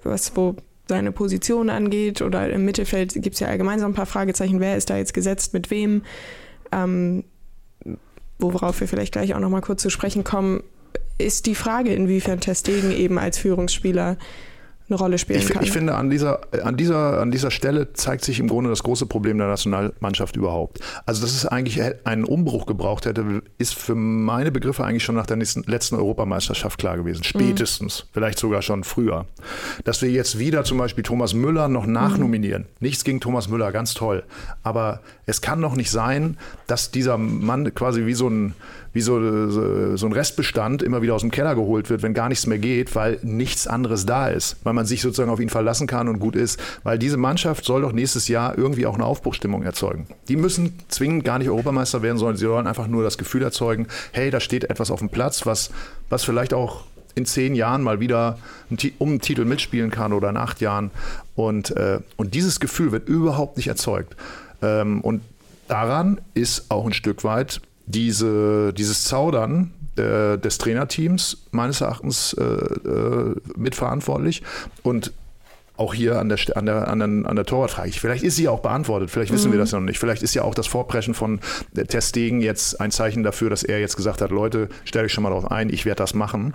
was 0.05 0.37
wo 0.37 0.56
seine 0.87 1.12
Position 1.12 1.70
angeht 1.70 2.20
oder 2.20 2.50
im 2.50 2.65
Mittelfeld 2.65 3.15
gibt 3.15 3.35
es 3.35 3.41
ja 3.41 3.49
allgemein 3.49 3.81
so 3.81 3.87
ein 3.87 3.94
paar 3.94 4.06
Fragezeichen, 4.06 4.61
wer 4.61 4.77
ist 4.77 4.91
da 4.91 4.99
jetzt 4.99 5.15
gesetzt, 5.15 5.55
mit 5.55 5.70
wem. 5.70 6.03
Ähm, 6.73 7.25
worauf 8.38 8.81
wir 8.81 8.88
vielleicht 8.88 9.12
gleich 9.12 9.34
auch 9.34 9.40
noch 9.40 9.50
mal 9.50 9.60
kurz 9.60 9.82
zu 9.82 9.90
sprechen 9.90 10.25
kommen, 10.25 10.62
ist 11.19 11.46
die 11.46 11.54
Frage, 11.54 11.94
inwiefern 11.94 12.40
Testegen 12.40 12.90
eben 12.90 13.19
als 13.19 13.38
Führungsspieler 13.38 14.16
eine 14.88 14.98
Rolle 14.98 15.16
spielen 15.16 15.38
ich, 15.40 15.48
kann. 15.48 15.62
Ich 15.62 15.72
finde, 15.72 15.94
an 15.94 16.10
dieser, 16.10 16.40
an, 16.62 16.76
dieser, 16.76 17.20
an 17.20 17.31
dieser 17.31 17.50
Stelle 17.50 17.94
zeigt 17.94 18.25
sich 18.25 18.38
im 18.38 18.48
Grunde 18.48 18.69
das 18.69 18.82
große 18.82 19.06
Problem 19.06 19.38
der 19.38 19.46
Nationalmannschaft 19.46 20.36
überhaupt. 20.36 20.81
Also, 21.06 21.22
dass 21.22 21.32
es 21.32 21.46
eigentlich 21.46 21.81
einen 22.04 22.25
Umbruch 22.25 22.66
gebraucht 22.66 23.06
hätte, 23.06 23.42
ist 23.56 23.75
für 23.75 23.94
meine 23.94 24.52
Begriffe 24.52 24.84
eigentlich 24.84 25.04
schon 25.04 25.14
nach 25.14 25.26
der 25.26 25.36
nächsten, 25.36 25.62
letzten 25.62 25.96
Europameisterschaft 25.96 26.78
klar 26.78 26.98
gewesen. 26.98 27.25
Spätestens, 27.25 28.04
mhm. 28.04 28.08
vielleicht 28.12 28.38
sogar 28.38 28.60
schon 28.60 28.84
früher. 28.84 29.25
Dass 29.84 30.02
wir 30.02 30.10
jetzt 30.10 30.38
wieder 30.38 30.64
zum 30.64 30.76
Beispiel 30.76 31.02
Thomas 31.02 31.32
Müller 31.32 31.69
noch 31.69 31.86
nachnominieren. 31.86 32.62
Mhm. 32.62 32.69
Nichts 32.81 33.04
gegen 33.04 33.20
Thomas 33.20 33.48
Müller, 33.48 33.72
ganz 33.72 33.94
toll. 33.94 34.25
Aber 34.62 35.00
es 35.25 35.40
kann 35.40 35.62
doch 35.62 35.76
nicht 35.76 35.90
sein, 35.90 36.36
dass 36.66 36.90
dieser 36.90 37.16
Mann 37.16 37.75
quasi 37.75 38.04
wie 38.04 38.14
so 38.14 38.28
ein 38.28 38.54
wie 38.94 39.00
so, 39.00 39.96
so, 39.96 40.06
ein 40.06 40.12
Restbestand 40.12 40.82
immer 40.82 41.02
wieder 41.02 41.14
aus 41.14 41.20
dem 41.20 41.32
Keller 41.32 41.56
geholt 41.56 41.91
wird, 41.91 42.02
wenn 42.02 42.14
gar 42.14 42.29
nichts 42.29 42.46
mehr 42.46 42.58
geht, 42.58 42.94
weil 42.94 43.19
nichts 43.23 43.67
anderes 43.67 44.06
da 44.06 44.29
ist, 44.29 44.56
weil 44.62 44.73
man 44.73 44.87
sich 44.87 45.02
sozusagen 45.02 45.31
auf 45.31 45.41
ihn 45.41 45.50
verlassen 45.50 45.88
kann 45.88 46.08
und 46.08 46.20
gut 46.20 46.37
ist. 46.37 46.61
Weil 46.85 46.99
diese 46.99 47.17
Mannschaft 47.17 47.64
soll 47.64 47.82
doch 47.82 47.93
nächstes 47.93 48.29
Jahr 48.29 48.56
irgendwie 48.56 48.87
auch 48.87 48.94
eine 48.94 49.05
Aufbruchstimmung 49.05 49.64
erzeugen. 49.64 50.06
Die 50.29 50.37
müssen 50.37 50.79
zwingend 50.88 51.25
gar 51.25 51.41
nicht 51.41 51.49
Europameister 51.49 52.02
werden, 52.02 52.19
sondern 52.19 52.37
sie 52.37 52.46
sollen 52.46 52.69
einfach 52.69 52.87
nur 52.87 53.02
das 53.02 53.19
Gefühl 53.19 53.43
erzeugen, 53.43 53.88
hey, 54.12 54.31
da 54.31 54.38
steht 54.38 54.64
etwas 54.70 54.93
auf 54.93 55.00
dem 55.00 55.08
Platz, 55.08 55.44
was, 55.44 55.70
was 56.08 56.23
vielleicht 56.23 56.55
auch 56.55 56.85
in 57.17 57.26
zehn 57.26 57.56
Jahren 57.56 57.82
mal 57.82 57.99
wieder 57.99 58.38
um 58.99 59.08
einen 59.08 59.20
Titel 59.20 59.44
mitspielen 59.44 59.91
kann 59.91 60.12
oder 60.12 60.31
in 60.31 60.37
acht 60.37 60.61
Jahren. 60.61 60.93
Und, 61.35 61.73
äh, 61.73 61.99
und 62.17 62.35
dieses 62.35 62.61
Gefühl 62.61 62.93
wird 62.93 63.08
überhaupt 63.08 63.56
nicht 63.56 63.67
erzeugt. 63.67 64.14
Ähm, 64.62 65.00
und 65.00 65.20
daran 65.67 66.20
ist 66.35 66.70
auch 66.70 66.87
ein 66.87 66.93
Stück 66.93 67.25
weit 67.25 67.61
diese, 67.86 68.72
dieses 68.72 69.04
Zaudern 69.04 69.72
äh, 69.96 70.38
des 70.38 70.58
Trainerteams 70.58 71.44
meines 71.50 71.81
Erachtens 71.81 72.34
äh, 72.34 72.42
äh, 72.42 73.36
mitverantwortlich. 73.56 74.42
Und 74.82 75.12
auch 75.76 75.92
hier 75.92 76.20
an 76.20 76.28
der, 76.28 76.38
an 76.54 76.66
der, 76.66 76.88
an 76.88 76.98
der, 77.00 77.08
an 77.28 77.36
der 77.36 77.44
Torwartfrage. 77.44 77.90
Vielleicht 77.92 78.22
ist 78.22 78.36
sie 78.36 78.48
auch 78.48 78.60
beantwortet, 78.60 79.10
vielleicht 79.10 79.32
wissen 79.32 79.48
mhm. 79.48 79.54
wir 79.54 79.58
das 79.58 79.72
noch 79.72 79.81
nicht. 79.81 79.98
Vielleicht 79.98 80.22
ist 80.22 80.34
ja 80.34 80.42
auch 80.42 80.54
das 80.54 80.69
Vorpreschen 80.69 81.14
von 81.14 81.40
Testegen 81.88 82.40
jetzt 82.40 82.81
ein 82.81 82.92
Zeichen 82.92 83.25
dafür, 83.25 83.50
dass 83.50 83.64
er 83.64 83.81
jetzt 83.81 83.96
gesagt 83.96 84.20
hat, 84.20 84.31
Leute, 84.31 84.69
stellt 84.84 85.06
euch 85.06 85.12
schon 85.12 85.24
mal 85.24 85.31
darauf 85.31 85.50
ein, 85.50 85.70
ich 85.70 85.84
werde 85.84 85.98
das 85.98 86.14
machen, 86.14 86.55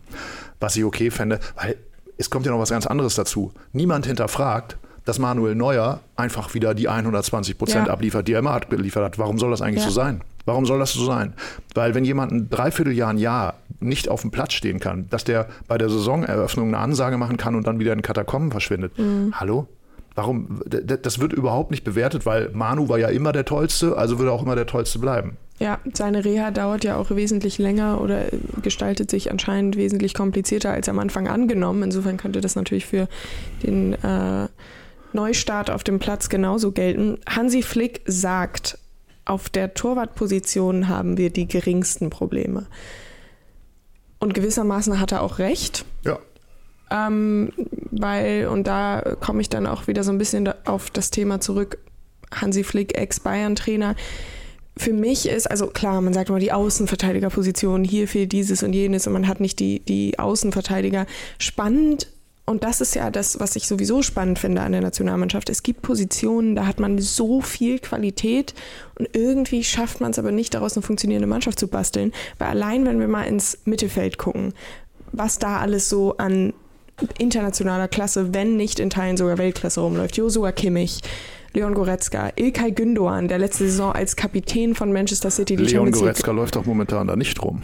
was 0.61 0.77
ich 0.77 0.85
okay 0.85 1.11
fände. 1.11 1.39
Weil 1.55 1.75
es 2.17 2.29
kommt 2.29 2.45
ja 2.45 2.51
noch 2.53 2.59
was 2.59 2.69
ganz 2.69 2.87
anderes 2.87 3.15
dazu. 3.15 3.51
Niemand 3.73 4.05
hinterfragt, 4.05 4.77
dass 5.03 5.19
Manuel 5.19 5.55
Neuer 5.55 5.99
einfach 6.15 6.53
wieder 6.53 6.73
die 6.73 6.87
120 6.87 7.57
Prozent 7.57 7.87
ja. 7.87 7.93
abliefert, 7.93 8.27
die 8.27 8.33
er 8.33 8.39
immer 8.39 8.51
abgeliefert 8.51 9.03
hat. 9.03 9.19
Warum 9.19 9.37
soll 9.37 9.51
das 9.51 9.61
eigentlich 9.61 9.83
ja. 9.83 9.89
so 9.89 9.95
sein? 9.95 10.21
Warum 10.49 10.65
soll 10.65 10.79
das 10.79 10.93
so 10.93 11.05
sein? 11.05 11.35
Weil 11.75 11.93
wenn 11.93 12.03
jemand 12.03 12.31
ein 12.31 12.49
Dreivierteljahr, 12.49 13.11
ein 13.11 13.19
Jahr 13.19 13.59
nicht 13.79 14.09
auf 14.09 14.21
dem 14.21 14.31
Platz 14.31 14.53
stehen 14.53 14.79
kann, 14.79 15.07
dass 15.11 15.23
der 15.23 15.47
bei 15.67 15.77
der 15.77 15.89
Saisoneröffnung 15.89 16.69
eine 16.69 16.79
Ansage 16.79 17.17
machen 17.17 17.37
kann 17.37 17.53
und 17.53 17.67
dann 17.67 17.79
wieder 17.79 17.93
in 17.93 18.01
Katakomben 18.01 18.49
verschwindet. 18.49 18.97
Mhm. 18.97 19.31
Hallo? 19.39 19.67
Warum? 20.15 20.59
Das 20.65 21.19
wird 21.19 21.33
überhaupt 21.33 21.69
nicht 21.69 21.83
bewertet, 21.83 22.25
weil 22.25 22.49
Manu 22.51 22.89
war 22.89 22.97
ja 22.97 23.09
immer 23.09 23.31
der 23.31 23.45
Tollste, 23.45 23.95
also 23.95 24.17
würde 24.17 24.31
er 24.31 24.33
auch 24.33 24.41
immer 24.41 24.55
der 24.55 24.65
Tollste 24.65 24.97
bleiben. 24.97 25.37
Ja, 25.59 25.77
seine 25.93 26.25
Reha 26.25 26.49
dauert 26.49 26.83
ja 26.83 26.97
auch 26.97 27.11
wesentlich 27.11 27.59
länger 27.59 28.01
oder 28.01 28.23
gestaltet 28.63 29.11
sich 29.11 29.29
anscheinend 29.29 29.77
wesentlich 29.77 30.15
komplizierter 30.15 30.71
als 30.71 30.89
am 30.89 30.97
Anfang 30.97 31.27
angenommen. 31.27 31.83
Insofern 31.83 32.17
könnte 32.17 32.41
das 32.41 32.55
natürlich 32.55 32.87
für 32.87 33.07
den 33.61 33.93
äh, 33.93 34.47
Neustart 35.13 35.69
auf 35.69 35.83
dem 35.83 35.99
Platz 35.99 36.27
genauso 36.27 36.71
gelten. 36.71 37.19
Hansi 37.29 37.61
Flick 37.61 38.01
sagt, 38.05 38.79
auf 39.29 39.49
der 39.49 39.73
Torwartposition 39.73 40.87
haben 40.87 41.17
wir 41.17 41.29
die 41.29 41.47
geringsten 41.47 42.09
Probleme. 42.09 42.67
Und 44.19 44.33
gewissermaßen 44.33 44.99
hat 44.99 45.11
er 45.11 45.21
auch 45.21 45.39
recht. 45.39 45.85
Ja. 46.03 46.19
Ähm, 46.91 47.53
weil, 47.91 48.47
und 48.47 48.65
da 48.65 49.15
komme 49.19 49.41
ich 49.41 49.49
dann 49.49 49.67
auch 49.67 49.87
wieder 49.87 50.03
so 50.03 50.11
ein 50.11 50.17
bisschen 50.17 50.51
auf 50.65 50.89
das 50.89 51.11
Thema 51.11 51.39
zurück, 51.39 51.77
Hansi 52.33 52.63
Flick, 52.63 52.97
Ex-Bayern-Trainer. 52.97 53.95
Für 54.75 54.93
mich 54.93 55.27
ist, 55.27 55.49
also 55.49 55.67
klar, 55.67 56.01
man 56.01 56.13
sagt 56.13 56.29
immer 56.29 56.39
die 56.39 56.51
Außenverteidigerposition, 56.51 57.83
hier 57.83 58.07
fehlt 58.07 58.31
dieses 58.31 58.63
und 58.63 58.73
jenes 58.73 59.07
und 59.07 59.13
man 59.13 59.27
hat 59.27 59.39
nicht 59.39 59.59
die, 59.59 59.79
die 59.81 60.17
Außenverteidiger. 60.17 61.05
Spannend 61.37 62.07
und 62.49 62.63
das 62.63 62.81
ist 62.81 62.95
ja 62.95 63.11
das, 63.11 63.39
was 63.39 63.55
ich 63.55 63.67
sowieso 63.67 64.01
spannend 64.01 64.39
finde 64.39 64.61
an 64.61 64.71
der 64.71 64.81
Nationalmannschaft. 64.81 65.49
Es 65.49 65.61
gibt 65.61 65.83
Positionen, 65.83 66.55
da 66.55 66.65
hat 66.65 66.79
man 66.79 66.97
so 66.97 67.41
viel 67.41 67.77
Qualität 67.77 68.55
und 68.97 69.07
irgendwie 69.13 69.63
schafft 69.63 70.01
man 70.01 70.11
es 70.11 70.19
aber 70.19 70.31
nicht, 70.31 70.55
daraus 70.55 70.75
eine 70.75 70.81
funktionierende 70.81 71.27
Mannschaft 71.27 71.59
zu 71.59 71.67
basteln. 71.67 72.11
Weil 72.39 72.47
allein, 72.49 72.85
wenn 72.85 72.99
wir 72.99 73.07
mal 73.07 73.23
ins 73.23 73.59
Mittelfeld 73.65 74.17
gucken, 74.17 74.53
was 75.11 75.37
da 75.37 75.59
alles 75.59 75.89
so 75.89 76.17
an 76.17 76.53
internationaler 77.19 77.87
Klasse, 77.87 78.33
wenn 78.33 78.57
nicht 78.57 78.79
in 78.79 78.89
Teilen 78.89 79.15
sogar 79.15 79.37
Weltklasse 79.37 79.81
rumläuft. 79.81 80.17
Josua 80.17 80.51
Kimmich, 80.51 81.01
Leon 81.53 81.75
Goretzka, 81.75 82.31
Ilkay 82.35 82.71
Gündoğan, 82.71 83.27
der 83.27 83.37
letzte 83.37 83.65
Saison 83.65 83.93
als 83.93 84.15
Kapitän 84.15 84.73
von 84.73 84.91
Manchester 84.91 85.29
City 85.29 85.55
die 85.55 85.65
Leon 85.65 85.91
Goretzka 85.91 86.31
läuft 86.31 86.55
doch 86.55 86.65
momentan 86.65 87.07
da 87.07 87.15
nicht 87.15 87.41
rum 87.43 87.61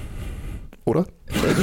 oder? 0.85 1.05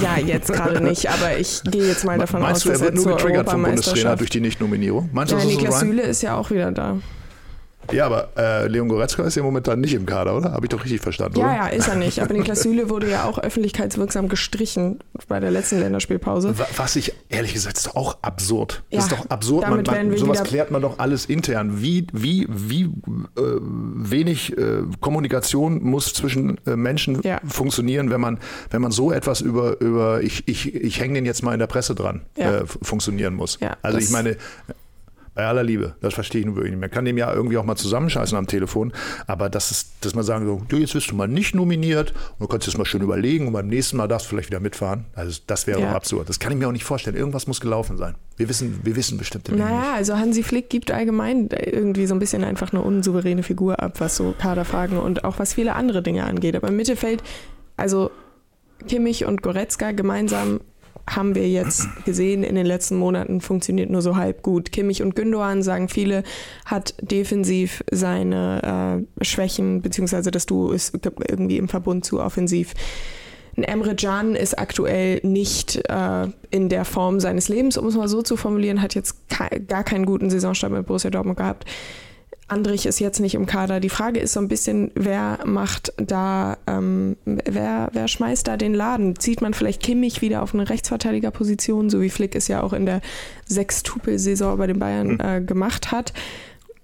Ja, 0.02 0.18
jetzt 0.18 0.52
gerade 0.52 0.82
nicht, 0.82 1.08
aber 1.08 1.38
ich 1.38 1.62
gehe 1.64 1.86
jetzt 1.86 2.04
mal 2.04 2.18
davon 2.18 2.42
Meinst 2.42 2.62
aus, 2.62 2.62
du, 2.64 2.70
er 2.70 2.80
wird 2.80 2.94
nur 2.96 3.16
getriggert 3.16 3.48
vom 3.48 3.62
Bundestrainer 3.62 4.16
durch 4.16 4.30
die 4.30 4.40
Nichtnominierung? 4.40 5.08
Meinst 5.12 5.32
du, 5.32 5.36
ja, 5.36 5.44
Niklas 5.44 5.80
Süle 5.80 6.02
ist 6.02 6.22
ja 6.22 6.36
auch 6.36 6.50
wieder 6.50 6.72
da. 6.72 6.98
Ja, 7.90 8.06
aber 8.06 8.28
äh, 8.36 8.68
Leon 8.68 8.88
Goretzka 8.88 9.24
ist 9.24 9.36
ja 9.36 9.42
momentan 9.42 9.80
nicht 9.80 9.94
im 9.94 10.06
Kader, 10.06 10.36
oder? 10.36 10.52
Habe 10.52 10.66
ich 10.66 10.70
doch 10.70 10.82
richtig 10.84 11.00
verstanden, 11.00 11.38
ja, 11.38 11.46
oder? 11.46 11.54
Ja, 11.54 11.66
ist 11.68 11.88
er 11.88 11.96
nicht. 11.96 12.20
Aber 12.20 12.32
Niklas 12.32 12.62
Süle 12.62 12.88
wurde 12.88 13.10
ja 13.10 13.24
auch 13.24 13.38
öffentlichkeitswirksam 13.38 14.28
gestrichen 14.28 15.00
bei 15.28 15.40
der 15.40 15.50
letzten 15.50 15.80
Länderspielpause. 15.80 16.54
Was 16.76 16.96
ich, 16.96 17.12
ehrlich 17.28 17.54
gesagt, 17.54 17.78
ist 17.78 17.88
doch 17.88 17.96
auch 17.96 18.18
absurd. 18.22 18.82
Das 18.90 19.08
ja, 19.08 19.12
ist 19.12 19.12
doch 19.12 19.30
absurd. 19.30 19.68
Man, 19.68 19.82
man, 19.82 20.16
sowas 20.16 20.44
klärt 20.44 20.70
man 20.70 20.82
doch 20.82 20.98
alles 20.98 21.26
intern. 21.26 21.82
Wie, 21.82 22.06
wie, 22.12 22.46
wie 22.48 22.84
äh, 22.84 22.90
wenig 23.36 24.56
äh, 24.56 24.82
Kommunikation 25.00 25.82
muss 25.82 26.14
zwischen 26.14 26.58
äh, 26.66 26.76
Menschen 26.76 27.20
ja. 27.22 27.40
funktionieren, 27.46 28.10
wenn 28.10 28.20
man, 28.20 28.38
wenn 28.70 28.82
man 28.82 28.92
so 28.92 29.12
etwas 29.12 29.40
über, 29.40 29.80
über 29.80 30.22
ich, 30.22 30.46
ich, 30.46 30.74
ich 30.74 31.00
hänge 31.00 31.14
den 31.14 31.26
jetzt 31.26 31.42
mal 31.42 31.52
in 31.52 31.58
der 31.58 31.66
Presse 31.66 31.94
dran, 31.94 32.22
ja. 32.36 32.60
Äh, 32.60 32.66
funktionieren 32.66 33.34
muss. 33.34 33.58
also 33.82 33.98
ich 33.98 34.10
meine, 34.10 34.36
bei 35.34 35.46
aller 35.46 35.62
Liebe, 35.62 35.94
das 36.00 36.12
verstehe 36.12 36.40
ich 36.40 36.46
nun 36.46 36.56
wirklich 36.56 36.72
nicht. 36.72 36.80
Man 36.80 36.90
kann 36.90 37.04
dem 37.04 37.16
ja 37.16 37.32
irgendwie 37.32 37.56
auch 37.56 37.64
mal 37.64 37.76
zusammenscheißen 37.76 38.36
am 38.36 38.46
Telefon, 38.46 38.92
aber 39.26 39.48
das 39.48 39.70
ist, 39.70 39.92
dass 40.02 40.14
man 40.14 40.24
sagen 40.24 40.46
so, 40.46 40.62
du, 40.68 40.76
jetzt 40.76 40.94
wirst 40.94 41.10
du 41.10 41.14
mal 41.14 41.28
nicht 41.28 41.54
nominiert 41.54 42.12
und 42.38 42.40
du 42.40 42.46
kannst 42.48 42.66
jetzt 42.66 42.76
mal 42.76 42.84
schön 42.84 43.00
überlegen 43.00 43.46
und 43.46 43.54
beim 43.54 43.68
nächsten 43.68 43.96
Mal 43.96 44.08
darfst 44.08 44.26
du 44.26 44.30
vielleicht 44.30 44.50
wieder 44.50 44.60
mitfahren. 44.60 45.06
Also 45.14 45.40
das 45.46 45.66
wäre 45.66 45.80
ja. 45.80 45.86
doch 45.86 45.94
absurd. 45.94 46.28
Das 46.28 46.38
kann 46.38 46.52
ich 46.52 46.58
mir 46.58 46.68
auch 46.68 46.72
nicht 46.72 46.84
vorstellen. 46.84 47.16
Irgendwas 47.16 47.46
muss 47.46 47.60
gelaufen 47.60 47.96
sein. 47.96 48.14
Wir 48.36 48.48
wissen, 48.48 48.80
wir 48.82 48.94
wissen 48.94 49.16
bestimmte 49.16 49.52
Dinge. 49.52 49.64
Naja, 49.64 49.94
also 49.94 50.16
Hansi 50.16 50.42
Flick 50.42 50.68
gibt 50.68 50.90
allgemein 50.90 51.48
irgendwie 51.50 52.06
so 52.06 52.14
ein 52.14 52.18
bisschen 52.18 52.44
einfach 52.44 52.72
eine 52.72 52.82
unsouveräne 52.82 53.42
Figur 53.42 53.80
ab, 53.80 54.00
was 54.00 54.16
so 54.16 54.34
Kaderfragen 54.38 54.98
und 54.98 55.24
auch 55.24 55.38
was 55.38 55.54
viele 55.54 55.74
andere 55.74 56.02
Dinge 56.02 56.24
angeht. 56.24 56.56
Aber 56.56 56.68
im 56.68 56.76
Mittelfeld, 56.76 57.22
also 57.76 58.10
Kimmich 58.86 59.24
und 59.24 59.42
Goretzka 59.42 59.92
gemeinsam 59.92 60.60
haben 61.08 61.34
wir 61.34 61.48
jetzt 61.48 61.86
gesehen 62.04 62.44
in 62.44 62.54
den 62.54 62.66
letzten 62.66 62.96
Monaten, 62.96 63.40
funktioniert 63.40 63.90
nur 63.90 64.02
so 64.02 64.16
halb 64.16 64.42
gut. 64.42 64.72
Kimmich 64.72 65.02
und 65.02 65.16
Gündogan, 65.16 65.62
sagen 65.62 65.88
viele, 65.88 66.22
hat 66.64 66.94
defensiv 67.00 67.82
seine 67.90 69.04
äh, 69.20 69.24
Schwächen, 69.24 69.82
beziehungsweise 69.82 70.30
das 70.30 70.46
Duo 70.46 70.70
ist 70.70 70.94
irgendwie 71.28 71.58
im 71.58 71.68
Verbund 71.68 72.04
zu 72.04 72.20
offensiv. 72.20 72.74
Ein 73.56 73.64
Emre 73.64 73.94
Can 73.94 74.34
ist 74.34 74.58
aktuell 74.58 75.20
nicht 75.22 75.76
äh, 75.88 76.28
in 76.50 76.68
der 76.68 76.84
Form 76.84 77.20
seines 77.20 77.48
Lebens, 77.48 77.76
um 77.76 77.86
es 77.86 77.96
mal 77.96 78.08
so 78.08 78.22
zu 78.22 78.36
formulieren, 78.36 78.80
hat 78.80 78.94
jetzt 78.94 79.16
gar 79.68 79.84
keinen 79.84 80.06
guten 80.06 80.30
Saisonstart 80.30 80.72
mit 80.72 80.86
Borussia 80.86 81.10
Dortmund 81.10 81.36
gehabt. 81.36 81.66
Andrich 82.52 82.84
ist 82.84 83.00
jetzt 83.00 83.18
nicht 83.18 83.34
im 83.34 83.46
Kader. 83.46 83.80
Die 83.80 83.88
Frage 83.88 84.20
ist 84.20 84.34
so 84.34 84.40
ein 84.40 84.48
bisschen, 84.48 84.90
wer 84.94 85.38
macht 85.46 85.92
da, 85.96 86.58
ähm, 86.66 87.16
wer, 87.24 87.88
wer 87.92 88.08
schmeißt 88.08 88.46
da 88.46 88.58
den 88.58 88.74
Laden? 88.74 89.18
Zieht 89.18 89.40
man 89.40 89.54
vielleicht 89.54 89.82
Kimmich 89.82 90.20
wieder 90.20 90.42
auf 90.42 90.52
eine 90.52 90.68
Rechtsverteidigerposition, 90.68 91.88
so 91.88 92.02
wie 92.02 92.10
Flick 92.10 92.34
es 92.34 92.48
ja 92.48 92.62
auch 92.62 92.74
in 92.74 92.84
der 92.84 93.00
Sechstupel-Saison 93.46 94.58
bei 94.58 94.66
den 94.66 94.78
Bayern 94.78 95.18
hm. 95.18 95.20
äh, 95.20 95.40
gemacht 95.40 95.92
hat? 95.92 96.12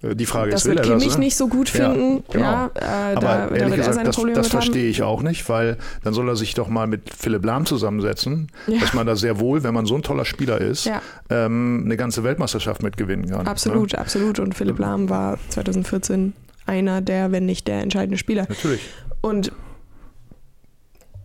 Äh, 0.01 0.15
die 0.15 0.25
Frage 0.25 0.51
das 0.51 0.61
ist, 0.61 0.71
will 0.71 0.77
er 0.77 0.83
Kimmich 0.83 1.05
das, 1.05 1.13
ne? 1.15 1.25
nicht 1.25 1.35
so 1.35 1.47
gut 1.47 1.69
finden. 1.69 2.23
Ja, 2.33 2.33
genau. 2.33 2.45
ja 2.45 2.71
äh, 2.75 3.15
Aber 3.15 3.21
da, 3.21 3.47
ehrlich 3.49 3.81
da 3.81 3.87
gesagt, 3.87 4.07
das, 4.07 4.25
das 4.33 4.47
verstehe 4.47 4.89
ich 4.89 5.03
auch 5.03 5.21
nicht, 5.21 5.47
weil 5.49 5.77
dann 6.03 6.13
soll 6.13 6.27
er 6.29 6.35
sich 6.35 6.53
doch 6.53 6.67
mal 6.67 6.87
mit 6.87 7.13
Philipp 7.15 7.45
Lahm 7.45 7.65
zusammensetzen, 7.65 8.51
ja. 8.67 8.79
dass 8.79 8.93
man 8.93 9.05
da 9.07 9.15
sehr 9.15 9.39
wohl, 9.39 9.63
wenn 9.63 9.73
man 9.73 9.85
so 9.85 9.95
ein 9.95 10.03
toller 10.03 10.25
Spieler 10.25 10.59
ist, 10.59 10.85
ja. 10.85 11.01
ähm, 11.29 11.83
eine 11.85 11.97
ganze 11.97 12.23
Weltmeisterschaft 12.23 12.83
mitgewinnen 12.83 13.29
kann. 13.29 13.47
Absolut, 13.47 13.93
ne? 13.93 13.99
absolut. 13.99 14.39
Und 14.39 14.55
Philipp 14.55 14.79
Lahm 14.79 15.09
war 15.09 15.37
2014 15.49 16.33
einer 16.65 17.01
der, 17.01 17.31
wenn 17.31 17.45
nicht 17.45 17.67
der 17.67 17.81
entscheidende 17.81 18.17
Spieler. 18.17 18.45
Natürlich. 18.47 18.81
Und 19.21 19.51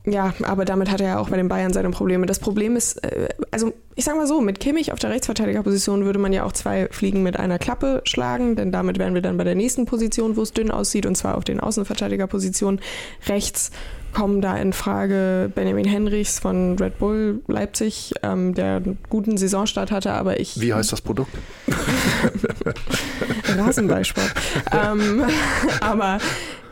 ja, 0.07 0.35
aber 0.43 0.65
damit 0.65 0.91
hat 0.91 1.01
er 1.01 1.07
ja 1.07 1.19
auch 1.19 1.31
bei 1.31 1.37
den 1.37 1.49
Bayern 1.49 1.73
seine 1.73 1.91
Probleme. 1.91 2.27
Das 2.27 2.39
Problem 2.39 2.77
ist, 2.77 3.03
äh, 3.05 3.29
also 3.51 3.73
ich 3.95 4.05
sag 4.05 4.17
mal 4.17 4.27
so, 4.27 4.41
mit 4.41 4.61
Kimmich 4.61 4.93
auf 4.93 4.99
der 4.99 5.11
Rechtsverteidigerposition 5.11 6.05
würde 6.05 6.19
man 6.19 6.33
ja 6.33 6.45
auch 6.45 6.53
zwei 6.53 6.89
Fliegen 6.91 7.23
mit 7.23 7.39
einer 7.39 7.59
Klappe 7.59 8.03
schlagen, 8.05 8.55
denn 8.55 8.71
damit 8.71 8.99
wären 8.99 9.15
wir 9.15 9.23
dann 9.23 9.37
bei 9.37 9.45
der 9.45 9.55
nächsten 9.55 9.87
Position, 9.87 10.37
wo 10.37 10.43
es 10.43 10.53
dünn 10.53 10.71
aussieht, 10.71 11.07
und 11.07 11.17
zwar 11.17 11.37
auf 11.39 11.45
den 11.45 11.59
Außenverteidigerpositionen. 11.59 12.81
Rechts 13.29 13.71
kommen 14.13 14.41
da 14.41 14.57
in 14.57 14.73
Frage 14.73 15.51
Benjamin 15.55 15.87
Henrichs 15.87 16.39
von 16.39 16.79
Red 16.79 16.99
Bull 16.99 17.43
Leipzig, 17.47 18.13
ähm, 18.23 18.55
der 18.55 18.77
einen 18.77 18.99
guten 19.09 19.37
Saisonstart 19.37 19.91
hatte, 19.91 20.13
aber 20.13 20.39
ich. 20.39 20.61
Wie 20.61 20.73
heißt 20.73 20.93
das 20.93 21.01
Produkt? 21.01 21.33
Rasenballsport. 23.57 24.33
ähm, 24.73 25.25
aber 25.81 26.19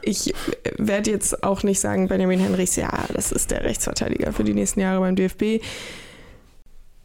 ich 0.02 0.34
werde 0.76 1.10
jetzt 1.10 1.42
auch 1.44 1.62
nicht 1.62 1.80
sagen, 1.80 2.08
Benjamin 2.08 2.40
Henrichs, 2.40 2.76
ja, 2.76 2.90
das 3.12 3.32
ist 3.32 3.50
der 3.50 3.64
Rechtsverteidiger 3.64 4.32
für 4.32 4.44
die 4.44 4.54
nächsten 4.54 4.80
Jahre 4.80 5.00
beim 5.00 5.16
DFB. 5.16 5.62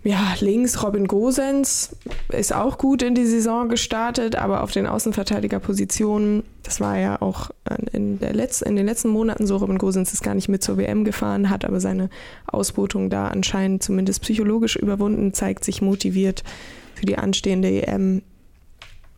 Ja, 0.04 0.36
links 0.39 0.84
Robin 0.84 1.08
Gosens 1.08 1.98
ist 2.30 2.54
auch 2.54 2.77
gut 2.77 3.01
in 3.01 3.13
die 3.13 3.25
Saison 3.25 3.68
gestartet, 3.68 4.38
aber 4.38 4.63
auf 4.63 4.72
den 4.72 4.88
Außenverteidigerpositionen, 4.88 6.44
das 6.63 6.80
war 6.80 6.98
ja 6.98 7.22
auch 7.22 7.50
in, 7.92 8.18
Letz-, 8.20 8.63
in 8.63 8.77
den 8.77 8.86
letzten 8.86 9.10
Monaten 9.10 9.48
so, 9.48 9.58
Robin 9.58 9.77
Gosens 9.77 10.13
ist 10.13 10.24
gar 10.24 10.34
nicht 10.34 10.48
mit 10.48 10.63
zur 10.63 10.77
WM 10.77 11.04
gefahren, 11.04 11.50
hat 11.50 11.66
aber 11.66 11.82
seine 11.82 12.10
Ausbotung 12.46 13.10
da 13.10 13.27
anscheinend 13.27 13.84
zumindest 13.84 14.22
psychologisch 14.22 14.77
überwunden, 14.77 15.34
zeigt 15.34 15.66
sich 15.66 15.82
motiviert 15.82 16.46
für 16.96 17.06
die 17.06 17.18
anstehende 17.18 17.70
EM. 17.70 18.22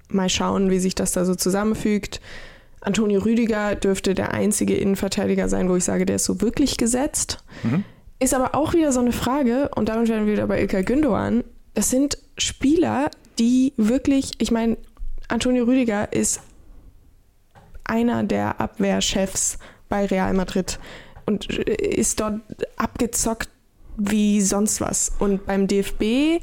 Mal 0.07 0.29
schauen, 0.29 0.71
wie 0.71 0.79
sich 0.79 0.95
das 0.95 1.11
da 1.11 1.23
so 1.23 1.35
zusammenfügt. 1.35 2.19
Antonio 2.81 3.21
Rüdiger 3.21 3.75
dürfte 3.75 4.13
der 4.13 4.33
einzige 4.33 4.75
Innenverteidiger 4.75 5.49
sein, 5.49 5.69
wo 5.69 5.75
ich 5.75 5.83
sage, 5.83 6.05
der 6.05 6.17
ist 6.17 6.25
so 6.25 6.41
wirklich 6.41 6.77
gesetzt. 6.77 7.43
Mhm. 7.63 7.83
Ist 8.19 8.33
aber 8.33 8.55
auch 8.55 8.73
wieder 8.73 8.91
so 8.91 8.99
eine 8.99 9.11
Frage, 9.11 9.69
und 9.75 9.89
damit 9.89 10.09
werden 10.09 10.25
wir 10.25 10.33
wieder 10.33 10.47
bei 10.47 10.61
Ilkay 10.61 10.81
Gündoğan. 10.81 11.43
Das 11.73 11.89
sind 11.89 12.17
Spieler, 12.37 13.09
die 13.37 13.73
wirklich, 13.77 14.31
ich 14.39 14.51
meine, 14.51 14.77
Antonio 15.27 15.65
Rüdiger 15.65 16.11
ist 16.11 16.41
einer 17.83 18.23
der 18.23 18.59
Abwehrchefs 18.59 19.57
bei 19.87 20.05
Real 20.05 20.33
Madrid 20.33 20.79
und 21.25 21.45
ist 21.57 22.19
dort 22.19 22.41
abgezockt 22.77 23.49
wie 23.97 24.41
sonst 24.41 24.81
was. 24.81 25.11
Und 25.19 25.45
beim 25.45 25.67
DFB 25.67 26.41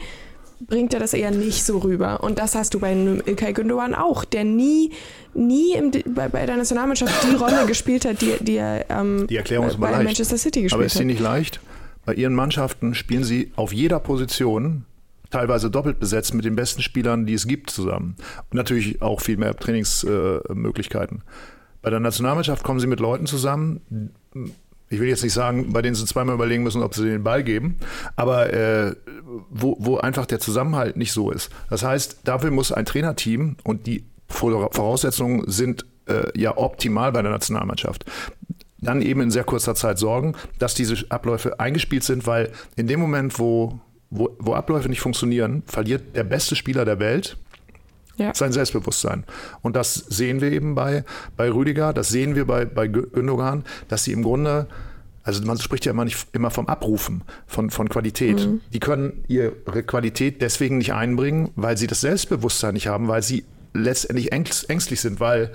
bringt 0.60 0.94
er 0.94 1.00
das 1.00 1.12
eher 1.12 1.30
nicht 1.30 1.64
so 1.64 1.78
rüber. 1.78 2.22
Und 2.22 2.38
das 2.38 2.54
hast 2.54 2.74
du 2.74 2.80
bei 2.80 2.92
Ilkay 2.92 3.52
Gündoğan 3.52 3.94
auch, 3.94 4.24
der 4.24 4.44
nie, 4.44 4.92
nie 5.34 5.74
im, 5.74 5.90
bei, 6.06 6.28
bei, 6.28 6.46
der 6.46 6.56
Nationalmannschaft 6.56 7.12
die 7.30 7.36
Rolle 7.36 7.66
gespielt 7.66 8.04
hat, 8.04 8.20
die, 8.20 8.34
die 8.40 8.56
er 8.56 8.86
ähm, 8.90 9.26
die 9.28 9.36
Erklärung 9.36 9.68
ist 9.68 9.78
bei 9.78 9.90
leicht. 9.90 10.04
Manchester 10.04 10.38
City 10.38 10.62
gespielt 10.62 10.72
hat. 10.72 10.78
Aber 10.78 10.86
ist 10.86 10.96
sie 10.96 11.04
nicht 11.04 11.20
leicht? 11.20 11.60
Bei 12.04 12.14
ihren 12.14 12.34
Mannschaften 12.34 12.94
spielen 12.94 13.24
sie 13.24 13.52
auf 13.56 13.72
jeder 13.72 14.00
Position 14.00 14.84
teilweise 15.30 15.70
doppelt 15.70 15.98
besetzt 15.98 16.34
mit 16.34 16.44
den 16.44 16.56
besten 16.56 16.82
Spielern, 16.82 17.26
die 17.26 17.34
es 17.34 17.46
gibt, 17.46 17.70
zusammen. 17.70 18.16
Und 18.50 18.54
natürlich 18.54 19.02
auch 19.02 19.20
viel 19.20 19.36
mehr 19.36 19.56
Trainingsmöglichkeiten. 19.56 21.22
Bei 21.82 21.90
der 21.90 22.00
Nationalmannschaft 22.00 22.64
kommen 22.64 22.80
sie 22.80 22.86
mit 22.86 23.00
Leuten 23.00 23.26
zusammen, 23.26 24.12
ich 24.88 25.00
will 25.00 25.08
jetzt 25.08 25.22
nicht 25.22 25.32
sagen, 25.32 25.72
bei 25.72 25.82
denen 25.82 25.94
sie 25.94 26.04
zweimal 26.04 26.34
überlegen 26.34 26.62
müssen, 26.62 26.82
ob 26.82 26.94
sie 26.94 27.04
den 27.04 27.24
Ball 27.24 27.42
geben, 27.42 27.76
aber 28.14 28.52
äh, 28.52 28.94
wo, 29.50 29.76
wo 29.80 29.96
einfach 29.98 30.26
der 30.26 30.38
Zusammenhalt 30.38 30.96
nicht 30.96 31.12
so 31.12 31.30
ist. 31.30 31.50
Das 31.70 31.82
heißt, 31.82 32.20
dafür 32.24 32.50
muss 32.50 32.72
ein 32.72 32.84
Trainerteam 32.84 33.56
und 33.64 33.86
die 33.86 34.04
Voraussetzungen 34.28 35.44
sind 35.50 35.86
äh, 36.06 36.38
ja 36.38 36.56
optimal 36.56 37.12
bei 37.12 37.22
der 37.22 37.30
Nationalmannschaft. 37.30 38.04
Dann 38.78 39.02
eben 39.02 39.20
in 39.20 39.30
sehr 39.30 39.44
kurzer 39.44 39.74
Zeit 39.74 39.98
sorgen, 39.98 40.34
dass 40.58 40.74
diese 40.74 40.96
Abläufe 41.08 41.58
eingespielt 41.58 42.04
sind, 42.04 42.26
weil 42.26 42.52
in 42.76 42.86
dem 42.86 43.00
Moment, 43.00 43.38
wo, 43.38 43.80
wo, 44.10 44.36
wo 44.38 44.54
Abläufe 44.54 44.88
nicht 44.88 45.00
funktionieren, 45.00 45.62
verliert 45.66 46.14
der 46.14 46.24
beste 46.24 46.54
Spieler 46.54 46.84
der 46.84 47.00
Welt 47.00 47.36
ja. 48.16 48.34
sein 48.34 48.52
Selbstbewusstsein. 48.52 49.24
Und 49.62 49.76
das 49.76 49.94
sehen 49.94 50.40
wir 50.40 50.52
eben 50.52 50.74
bei, 50.74 51.04
bei 51.36 51.50
Rüdiger, 51.50 51.92
das 51.92 52.08
sehen 52.08 52.34
wir 52.34 52.46
bei, 52.46 52.64
bei 52.64 52.88
Gündogan, 52.88 53.64
dass 53.88 54.04
sie 54.04 54.12
im 54.12 54.22
Grunde 54.22 54.66
also 55.26 55.44
man 55.44 55.58
spricht 55.58 55.84
ja 55.84 55.90
immer 55.90 56.04
nicht 56.04 56.28
immer 56.34 56.52
vom 56.52 56.68
Abrufen 56.68 57.22
von, 57.48 57.70
von 57.70 57.88
Qualität. 57.88 58.46
Mhm. 58.46 58.60
Die 58.72 58.78
können 58.78 59.24
ihre 59.26 59.82
Qualität 59.82 60.40
deswegen 60.40 60.78
nicht 60.78 60.92
einbringen, 60.92 61.50
weil 61.56 61.76
sie 61.76 61.88
das 61.88 62.00
Selbstbewusstsein 62.00 62.74
nicht 62.74 62.86
haben, 62.86 63.08
weil 63.08 63.24
sie 63.24 63.44
letztendlich 63.74 64.30
ängstlich 64.30 65.00
sind, 65.00 65.18
weil 65.18 65.50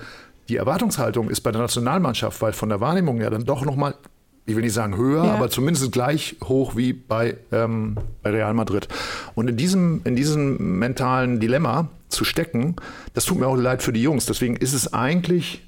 die 0.50 0.56
Erwartungshaltung 0.56 1.30
ist 1.30 1.40
bei 1.40 1.52
der 1.52 1.62
Nationalmannschaft, 1.62 2.42
weil 2.42 2.52
von 2.52 2.68
der 2.68 2.80
Wahrnehmung 2.80 3.22
ja 3.22 3.30
dann 3.30 3.46
doch 3.46 3.64
nochmal, 3.64 3.94
ich 4.44 4.56
will 4.56 4.62
nicht 4.62 4.72
sagen 4.72 4.96
höher, 4.96 5.24
ja. 5.24 5.34
aber 5.34 5.50
zumindest 5.50 5.92
gleich 5.92 6.36
hoch 6.44 6.76
wie 6.76 6.92
bei, 6.92 7.36
ähm, 7.52 7.96
bei 8.22 8.30
Real 8.30 8.54
Madrid. 8.54 8.88
Und 9.34 9.48
in 9.48 9.56
diesem, 9.56 10.00
in 10.04 10.16
diesem 10.16 10.78
mentalen 10.78 11.38
Dilemma 11.38 11.88
zu 12.08 12.24
stecken, 12.24 12.76
das 13.14 13.24
tut 13.24 13.38
mir 13.38 13.46
auch 13.46 13.56
leid 13.56 13.82
für 13.82 13.92
die 13.92 14.02
Jungs. 14.02 14.26
Deswegen 14.26 14.56
ist 14.56 14.72
es 14.72 14.92
eigentlich 14.92 15.62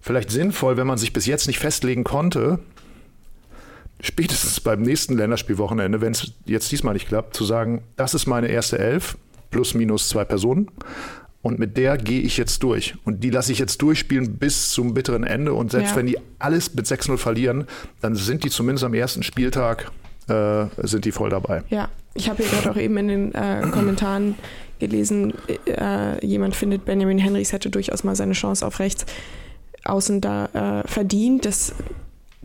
vielleicht 0.00 0.30
sinnvoll, 0.30 0.76
wenn 0.76 0.86
man 0.86 0.98
sich 0.98 1.12
bis 1.12 1.26
jetzt 1.26 1.46
nicht 1.46 1.58
festlegen 1.58 2.04
konnte, 2.04 2.58
spätestens 4.00 4.60
beim 4.60 4.82
nächsten 4.82 5.16
Länderspielwochenende, 5.16 6.00
wenn 6.00 6.12
es 6.12 6.32
jetzt 6.44 6.70
diesmal 6.70 6.94
nicht 6.94 7.08
klappt, 7.08 7.34
zu 7.34 7.44
sagen, 7.44 7.82
das 7.96 8.14
ist 8.14 8.26
meine 8.26 8.48
erste 8.48 8.78
Elf, 8.78 9.16
plus 9.50 9.74
minus 9.74 10.08
zwei 10.08 10.24
Personen. 10.24 10.68
Und 11.42 11.58
mit 11.58 11.76
der 11.76 11.96
gehe 11.98 12.20
ich 12.20 12.36
jetzt 12.36 12.62
durch. 12.62 12.94
Und 13.04 13.22
die 13.24 13.30
lasse 13.30 13.52
ich 13.52 13.58
jetzt 13.58 13.82
durchspielen 13.82 14.36
bis 14.38 14.70
zum 14.70 14.94
bitteren 14.94 15.24
Ende. 15.24 15.52
Und 15.54 15.72
selbst 15.72 15.90
Ja. 15.90 15.96
wenn 15.96 16.06
die 16.06 16.18
alles 16.38 16.74
mit 16.74 16.86
6-0 16.86 17.16
verlieren, 17.18 17.66
dann 18.00 18.14
sind 18.14 18.44
die 18.44 18.50
zumindest 18.50 18.84
am 18.84 18.94
ersten 18.94 19.22
Spieltag 19.22 19.90
äh, 20.28 20.66
sind 20.84 21.04
die 21.04 21.10
voll 21.12 21.30
dabei. 21.30 21.64
Ja, 21.68 21.88
ich 22.14 22.30
habe 22.30 22.42
hier 22.44 22.52
gerade 22.52 22.70
auch 22.70 22.76
eben 22.76 22.96
in 22.96 23.08
den 23.08 23.34
äh, 23.34 23.62
Kommentaren 23.72 24.36
gelesen, 24.78 25.34
äh, 25.66 26.24
jemand 26.24 26.54
findet, 26.54 26.84
Benjamin 26.84 27.18
Henrys 27.18 27.52
hätte 27.52 27.70
durchaus 27.70 28.04
mal 28.04 28.14
seine 28.14 28.32
Chance 28.34 28.64
auf 28.66 28.78
rechts 28.78 29.04
außen 29.84 30.20
da 30.20 30.80
äh, 30.82 30.88
verdient. 30.88 31.44
Das 31.44 31.74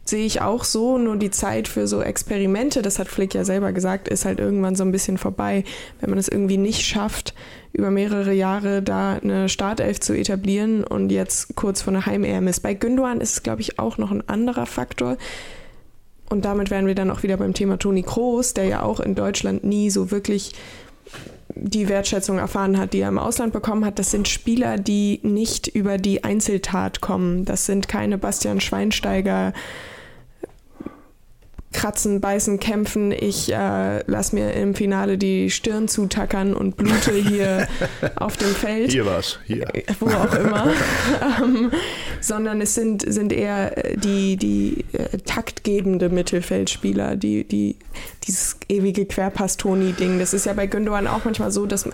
sehe 0.10 0.26
ich 0.26 0.42
auch 0.42 0.64
so, 0.64 0.98
nur 0.98 1.18
die 1.18 1.32
Zeit 1.32 1.68
für 1.68 1.88
so 1.88 2.02
Experimente, 2.02 2.82
das 2.82 3.00
hat 3.00 3.08
Flick 3.08 3.34
ja 3.34 3.44
selber 3.46 3.72
gesagt, 3.72 4.08
ist 4.08 4.26
halt 4.26 4.40
irgendwann 4.40 4.76
so 4.76 4.84
ein 4.84 4.92
bisschen 4.92 5.18
vorbei. 5.18 5.64
Wenn 6.00 6.10
man 6.10 6.20
es 6.20 6.28
irgendwie 6.28 6.58
nicht 6.58 6.86
schafft, 6.86 7.34
über 7.74 7.92
mehrere 7.92 8.34
Jahre 8.34 8.82
da 8.82 9.14
eine 9.14 9.50
Startelf 9.50 10.00
zu 10.00 10.14
etablieren 10.14 10.84
und 10.84 11.12
jetzt 11.12 11.56
kurz 11.56 11.82
vor 11.82 11.94
einer 11.94 12.06
Heim-EM 12.06 12.48
ist. 12.48 12.62
Bei 12.62 12.74
Gündogan 12.74 13.22
ist 13.22 13.34
es, 13.34 13.44
glaube 13.44 13.62
ich, 13.62 13.80
auch 13.80 13.98
noch 13.98 14.12
ein 14.12 14.28
anderer 14.28 14.66
Faktor. 14.66 15.18
Und 16.30 16.44
damit 16.44 16.72
wären 16.72 16.88
wir 16.88 16.96
dann 16.96 17.12
auch 17.12 17.24
wieder 17.24 17.38
beim 17.38 17.54
Thema 17.54 17.78
Toni 17.78 18.04
Kroos, 18.04 18.54
der 18.54 18.66
ja 18.66 18.84
auch 18.84 19.00
in 19.00 19.16
Deutschland 19.16 19.64
nie 19.64 19.90
so 19.90 20.12
wirklich 20.12 20.54
die 21.56 21.88
Wertschätzung 21.88 22.38
erfahren 22.38 22.78
hat, 22.78 22.94
die 22.94 23.00
er 23.00 23.10
im 23.10 23.18
Ausland 23.18 23.54
bekommen 23.54 23.86
hat. 23.86 24.00
Das 24.00 24.12
sind 24.12 24.28
Spieler, 24.28 24.78
die 24.78 25.20
nicht 25.24 25.68
über 25.68 25.98
die 25.98 26.24
Einzeltat 26.24 27.02
kommen. 27.02 27.46
Das 27.46 27.66
sind 27.66 27.88
keine 27.88 28.18
Bastian 28.18 28.60
Schweinsteiger. 28.60 29.54
Kratzen, 31.74 32.21
beißen, 32.21 32.59
kämpfen. 32.59 33.12
Ich 33.12 33.53
äh, 33.53 34.03
lass 34.07 34.31
mir 34.31 34.53
im 34.53 34.74
Finale 34.74 35.17
die 35.17 35.50
Stirn 35.50 35.88
zutackern 35.88 36.53
und 36.53 36.77
blute 36.77 37.13
hier 37.13 37.67
auf 38.15 38.38
dem 38.38 38.55
Feld 38.55 38.91
Hier 38.91 39.05
war's. 39.05 39.39
Hier. 39.45 39.67
wo 40.00 40.07
auch 40.07 40.33
immer, 40.33 40.74
ähm, 41.41 41.71
sondern 42.21 42.62
es 42.62 42.74
sind, 42.74 43.03
sind 43.05 43.33
eher 43.33 43.86
äh, 43.86 43.97
die, 43.97 44.38
die 44.38 44.86
äh, 44.93 45.17
taktgebende 45.19 46.09
Mittelfeldspieler, 46.09 47.15
die, 47.15 47.43
die 47.43 47.75
dieses 48.25 48.57
ewige 48.69 49.05
Querpass-Toni-Ding. 49.05 50.19
Das 50.19 50.33
ist 50.33 50.45
ja 50.45 50.53
bei 50.53 50.67
Gündogan 50.67 51.07
auch 51.07 51.25
manchmal 51.25 51.51
so, 51.51 51.65
dass 51.65 51.88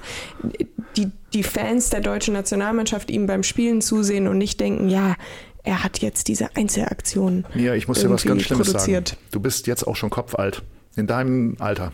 die, 0.97 1.09
die 1.33 1.43
Fans 1.43 1.89
der 1.89 2.01
deutschen 2.01 2.33
Nationalmannschaft 2.35 3.09
ihm 3.09 3.25
beim 3.25 3.43
Spielen 3.43 3.81
zusehen 3.81 4.27
und 4.27 4.37
nicht 4.37 4.59
denken, 4.59 4.89
ja, 4.89 5.15
er 5.63 5.83
hat 5.83 5.99
jetzt 5.99 6.27
diese 6.27 6.55
Einzelaktion. 6.55 7.45
Mia, 7.53 7.73
ich 7.75 7.87
muss 7.87 8.01
dir 8.01 8.09
was 8.09 8.23
ganz 8.23 8.43
Schlimmes 8.43 8.71
produziert. 8.71 9.09
sagen. 9.09 9.21
Du 9.31 9.39
bist 9.39 9.67
jetzt 9.67 9.87
auch 9.87 9.95
schon 9.95 10.09
kopfalt. 10.09 10.63
In 10.95 11.07
deinem 11.07 11.55
Alter. 11.59 11.91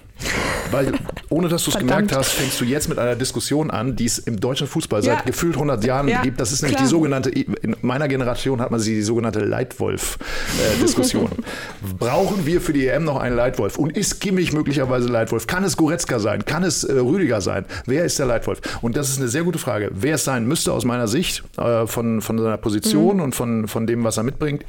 Weil, 0.71 0.91
ohne 1.29 1.47
dass 1.47 1.63
du 1.63 1.71
es 1.71 1.79
gemerkt 1.79 2.15
hast, 2.15 2.29
fängst 2.31 2.59
du 2.61 2.65
jetzt 2.65 2.89
mit 2.89 2.99
einer 2.99 3.15
Diskussion 3.15 3.71
an, 3.71 3.95
die 3.95 4.05
es 4.05 4.19
im 4.19 4.39
deutschen 4.39 4.67
Fußball 4.67 5.03
Ja. 5.03 5.15
seit 5.15 5.25
gefühlt 5.25 5.55
100 5.55 5.83
Jahren 5.83 6.07
Ja, 6.09 6.21
gibt. 6.21 6.39
Das 6.39 6.51
ist 6.51 6.61
nämlich 6.61 6.75
klar. 6.75 6.85
die 6.85 6.91
sogenannte, 6.91 7.29
in 7.31 7.75
meiner 7.81 8.07
Generation 8.07 8.61
hat 8.61 8.69
man 8.69 8.79
sie 8.79 8.93
die 8.95 9.01
sogenannte 9.01 9.39
Leitwolf-Diskussion. 9.39 11.29
Brauchen 11.97 12.45
wir 12.45 12.61
für 12.61 12.73
die 12.73 12.87
EM 12.87 13.03
noch 13.03 13.17
einen 13.19 13.35
Leitwolf? 13.35 13.77
Und 13.79 13.97
ist 13.97 14.19
Kimmich 14.21 14.53
möglicherweise 14.53 15.07
Leitwolf? 15.07 15.47
Kann 15.47 15.63
es 15.63 15.75
Goretzka 15.77 16.19
sein? 16.19 16.45
Kann 16.45 16.63
es 16.63 16.83
äh, 16.83 16.93
Rüdiger 16.93 17.41
sein? 17.41 17.65
Wer 17.85 18.05
ist 18.05 18.19
der 18.19 18.25
Leitwolf? 18.27 18.59
Und 18.81 18.95
das 18.97 19.09
ist 19.09 19.17
eine 19.19 19.27
sehr 19.27 19.43
gute 19.43 19.57
Frage. 19.59 19.89
Wer 19.93 20.15
es 20.15 20.23
sein 20.23 20.45
müsste 20.47 20.71
aus 20.73 20.85
meiner 20.85 21.07
Sicht, 21.07 21.43
äh, 21.57 21.87
von, 21.87 22.21
von 22.21 22.37
seiner 22.37 22.57
Position 22.57 23.17
Mhm. 23.17 23.21
und 23.23 23.35
von, 23.35 23.67
von 23.67 23.87
dem, 23.87 24.03
was 24.03 24.17
er 24.17 24.23
mitbringt, 24.23 24.65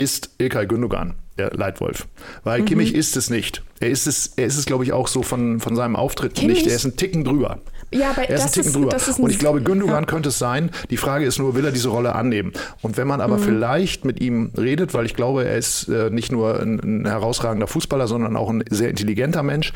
ist 0.00 0.30
Ilkay 0.38 0.66
Gündogan, 0.66 1.14
der 1.38 1.50
Leitwolf. 1.52 2.04
Mhm. 2.06 2.08
Weil 2.44 2.62
Kimmich 2.64 2.94
ist 2.94 3.16
es 3.16 3.30
nicht. 3.30 3.62
Er 3.80 3.90
ist 3.90 4.06
es, 4.06 4.32
er 4.36 4.46
ist 4.46 4.56
es 4.56 4.66
glaube 4.66 4.84
ich, 4.84 4.92
auch 4.92 5.08
so 5.08 5.22
von, 5.22 5.60
von 5.60 5.76
seinem 5.76 5.96
Auftritt 5.96 6.34
Kimmich- 6.34 6.58
nicht. 6.58 6.66
Er 6.68 6.76
ist 6.76 6.84
ein 6.84 6.96
Ticken 6.96 7.24
drüber. 7.24 7.58
Ja, 7.92 8.10
aber 8.10 8.22
Er 8.28 8.36
ist 8.36 8.40
ein 8.42 8.46
das 8.46 8.52
Ticken 8.52 8.68
ist, 8.68 8.76
drüber. 8.76 8.90
das 8.90 9.08
ist 9.08 9.18
ein 9.18 9.24
Und 9.24 9.30
ich 9.30 9.38
glaube, 9.40 9.62
Gündogan 9.62 10.04
Ja. 10.04 10.06
könnte 10.06 10.28
es 10.28 10.38
sein. 10.38 10.70
Die 10.90 10.96
Frage 10.96 11.24
ist 11.24 11.38
nur, 11.40 11.56
will 11.56 11.64
er 11.64 11.72
diese 11.72 11.88
Rolle 11.88 12.14
annehmen? 12.14 12.52
Und 12.82 12.96
wenn 12.96 13.08
man 13.08 13.20
aber 13.20 13.36
Mhm. 13.38 13.42
vielleicht 13.42 14.04
mit 14.04 14.20
ihm 14.20 14.52
redet, 14.56 14.94
weil 14.94 15.06
ich 15.06 15.14
glaube, 15.16 15.44
er 15.44 15.56
ist 15.56 15.88
äh, 15.88 16.08
nicht 16.08 16.30
nur 16.30 16.60
ein, 16.60 16.78
ein 16.78 17.04
herausragender 17.06 17.66
Fußballer, 17.66 18.06
sondern 18.06 18.36
auch 18.36 18.48
ein 18.48 18.62
sehr 18.70 18.90
intelligenter 18.90 19.42
Mensch, 19.42 19.72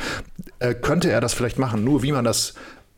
äh, 0.61 0.75
könnte 0.75 1.11
er 1.11 1.21
das 1.21 1.35
vielleicht 1.35 1.59
machen. 1.59 1.83
Nur 1.83 2.03
wie 2.05 2.13
man 2.13 2.25
das 2.25 2.55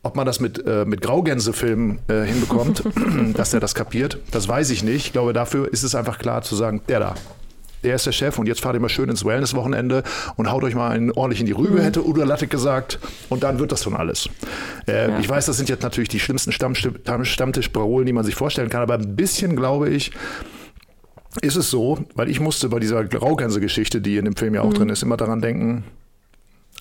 ob 0.07 0.15
man 0.15 0.25
das 0.25 0.39
mit, 0.39 0.65
äh, 0.65 0.85
mit 0.85 1.01
Graugänsefilmen 1.01 1.99
äh, 2.07 2.23
hinbekommt, 2.23 2.83
dass 3.33 3.53
er 3.53 3.59
das 3.59 3.75
kapiert, 3.75 4.19
das 4.31 4.47
weiß 4.47 4.69
ich 4.71 4.83
nicht. 4.83 5.07
Ich 5.07 5.11
glaube, 5.13 5.33
dafür 5.33 5.71
ist 5.71 5.83
es 5.83 5.95
einfach 5.95 6.17
klar 6.17 6.41
zu 6.41 6.55
sagen, 6.55 6.81
der 6.87 6.99
da, 6.99 7.15
der 7.83 7.95
ist 7.95 8.05
der 8.05 8.13
Chef 8.13 8.39
und 8.39 8.47
jetzt 8.47 8.61
fahrt 8.61 8.75
ihr 8.75 8.79
mal 8.79 8.89
schön 8.89 9.09
ins 9.09 9.25
Wellness-Wochenende 9.25 10.03
und 10.37 10.49
haut 10.49 10.63
euch 10.63 10.75
mal 10.75 10.89
einen 10.91 11.11
ordentlich 11.11 11.41
in 11.41 11.45
die 11.45 11.51
Rübe, 11.51 11.83
hätte 11.83 12.05
Udo 12.07 12.23
Lattek 12.23 12.49
gesagt. 12.49 12.99
Und 13.29 13.43
dann 13.43 13.59
wird 13.59 13.71
das 13.71 13.83
schon 13.83 13.95
alles. 13.95 14.29
Äh, 14.87 15.09
Ja. 15.09 15.19
Ich 15.19 15.29
weiß, 15.29 15.45
das 15.45 15.57
sind 15.57 15.69
jetzt 15.69 15.83
natürlich 15.83 16.09
die 16.09 16.19
schlimmsten 16.19 16.51
Stammtischparolen, 16.51 18.05
die 18.05 18.13
man 18.13 18.23
sich 18.25 18.35
vorstellen 18.35 18.69
kann, 18.69 18.81
aber 18.81 18.95
ein 18.95 19.15
bisschen 19.15 19.55
glaube 19.55 19.89
ich, 19.89 20.11
ist 21.41 21.55
es 21.55 21.69
so, 21.69 21.99
weil 22.15 22.29
ich 22.29 22.39
musste 22.39 22.69
bei 22.69 22.79
dieser 22.79 23.03
Graugänse-Geschichte, 23.03 24.01
die 24.01 24.17
in 24.17 24.25
dem 24.25 24.35
Film 24.35 24.55
ja 24.55 24.61
auch 24.61 24.73
drin 24.73 24.89
ist, 24.89 25.03
immer 25.03 25.17
daran 25.17 25.39
denken, 25.41 25.83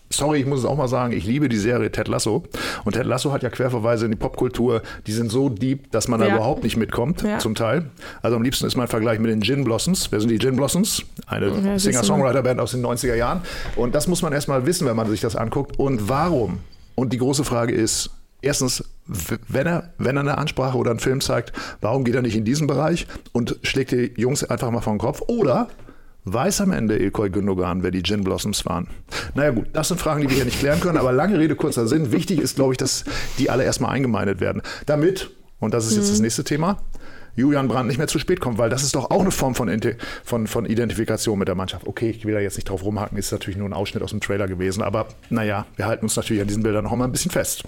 Sorry, 0.09 0.39
ich 0.41 0.47
muss 0.47 0.61
es 0.61 0.65
auch 0.65 0.77
mal 0.77 0.87
sagen, 0.89 1.13
ich 1.13 1.27
liebe 1.27 1.49
die 1.49 1.57
Serie 1.57 1.91
Ted 1.91 2.07
Lasso. 2.09 2.45
Und 2.85 2.93
Ted 2.93 3.05
Lasso 3.07 3.33
hat 3.33 3.43
ja 3.43 3.51
Querverweise 3.51 4.05
in 4.05 4.13
die 4.13 4.17
Popkultur, 4.17 4.83
die 5.07 5.13
sind 5.13 5.31
so 5.33 5.49
deep, 5.49 5.91
dass 5.91 6.07
man 6.09 6.21
da 6.21 6.27
Ja. 6.29 6.37
überhaupt 6.37 6.63
nicht 6.63 6.77
mitkommt, 6.77 7.23
Ja. 7.23 7.39
zum 7.39 7.55
Teil. 7.57 7.91
Also 8.23 8.37
am 8.37 8.43
liebsten 8.43 8.67
ist 8.67 8.77
mein 8.77 8.87
Vergleich 8.89 9.19
mit 9.19 9.31
den 9.31 9.43
Gin 9.43 9.65
Blossoms. 9.65 10.11
Wer 10.13 10.21
sind 10.21 10.31
die 10.31 10.39
Gin 10.39 10.55
Blossoms? 10.57 11.03
Eine 11.27 11.47
du 11.51 11.79
Singer-Songwriter-Band 11.79 12.61
aus 12.61 12.71
den 12.71 12.83
90er 12.83 13.15
Jahren. 13.17 13.41
Und 13.75 13.95
das 13.95 14.07
muss 14.07 14.23
man 14.23 14.33
erstmal 14.33 14.65
wissen, 14.65 14.87
wenn 14.87 14.97
man 14.97 15.09
sich 15.11 15.21
das 15.21 15.35
anguckt. 15.35 15.79
Und 15.79 16.09
warum? 16.09 16.59
Und 16.95 17.13
die 17.13 17.19
große 17.19 17.43
Frage 17.45 17.75
ist, 17.75 18.11
erstens, 18.43 18.85
wenn 19.07 19.67
er, 19.67 19.91
wenn 19.99 20.17
er 20.17 20.21
eine 20.21 20.39
Ansprache 20.39 20.79
oder 20.79 20.91
einen 20.91 21.01
Film 21.01 21.21
zeigt, 21.21 21.53
warum 21.81 22.05
geht 22.05 22.15
er 22.15 22.23
nicht 22.23 22.37
in 22.37 22.45
diesen 22.45 22.67
Bereich 22.69 23.07
und 23.33 23.59
schlägt 23.63 23.91
die 23.91 24.13
Jungs 24.17 24.45
einfach 24.45 24.71
mal 24.71 24.81
vor 24.81 24.95
den 24.95 24.99
Kopf? 25.01 25.21
Oder 25.27 25.69
weiß 26.27 26.61
am 26.61 26.73
Ende 26.73 26.99
Ilkay 26.99 27.31
Gündogan, 27.31 27.83
wer 27.83 27.91
die 27.91 28.03
Gin 28.03 28.25
Blossoms 28.25 28.67
waren? 28.67 28.89
Naja 29.35 29.51
gut, 29.51 29.67
das 29.73 29.89
sind 29.89 30.01
Fragen, 30.01 30.21
die 30.23 30.29
wir 30.29 30.37
hier 30.37 30.45
nicht 30.45 30.59
klären 30.59 30.81
können, 30.81 30.99
aber 30.99 31.13
lange 31.13 31.39
Rede, 31.39 31.55
kurzer 31.55 31.87
Sinn. 31.87 32.13
Wichtig 32.13 32.41
ist, 32.41 32.57
glaube 32.57 32.75
ich, 32.75 32.79
dass 32.79 33.05
die 33.39 33.49
alle 33.49 33.65
erstmal 33.65 33.93
eingemeindet 33.93 34.41
werden. 34.41 34.61
Damit, 34.87 35.31
und 35.61 35.73
das 35.73 35.87
ist 35.87 35.97
jetzt 35.97 36.11
das 36.11 36.21
nächste 36.21 36.45
Thema, 36.45 36.79
Julian 37.37 37.69
Brandt 37.69 37.89
nicht 37.89 37.99
mehr 37.99 38.09
zu 38.09 38.19
spät 38.19 38.41
kommt, 38.41 38.59
weil 38.59 38.71
das 38.71 38.83
ist 38.83 38.95
doch 38.95 39.11
auch 39.11 39.21
eine 39.21 39.31
Form 39.31 39.55
von, 39.55 39.71
von, 40.25 40.47
von 40.47 40.67
Identifikation 40.67 41.39
mit 41.39 41.49
der 41.49 41.55
Mannschaft. 41.55 41.87
Okay, 41.87 42.11
ich 42.11 42.25
will 42.25 42.35
da 42.35 42.41
jetzt 42.41 42.57
nicht 42.57 42.69
drauf 42.69 42.83
rumhaken, 42.83 43.17
ist 43.19 43.31
natürlich 43.31 43.59
nur 43.59 43.69
ein 43.69 43.75
Ausschnitt 43.75 44.03
aus 44.03 44.11
dem 44.11 44.21
Trailer 44.21 44.49
gewesen, 44.49 44.83
aber 44.83 45.07
naja, 45.29 45.67
wir 45.77 45.87
halten 45.87 46.07
uns 46.07 46.17
natürlich 46.17 46.41
an 46.41 46.49
diesen 46.49 46.63
Bildern 46.63 46.85
noch 46.85 46.97
mal 46.97 47.05
ein 47.05 47.13
bisschen 47.13 47.31
fest. 47.31 47.63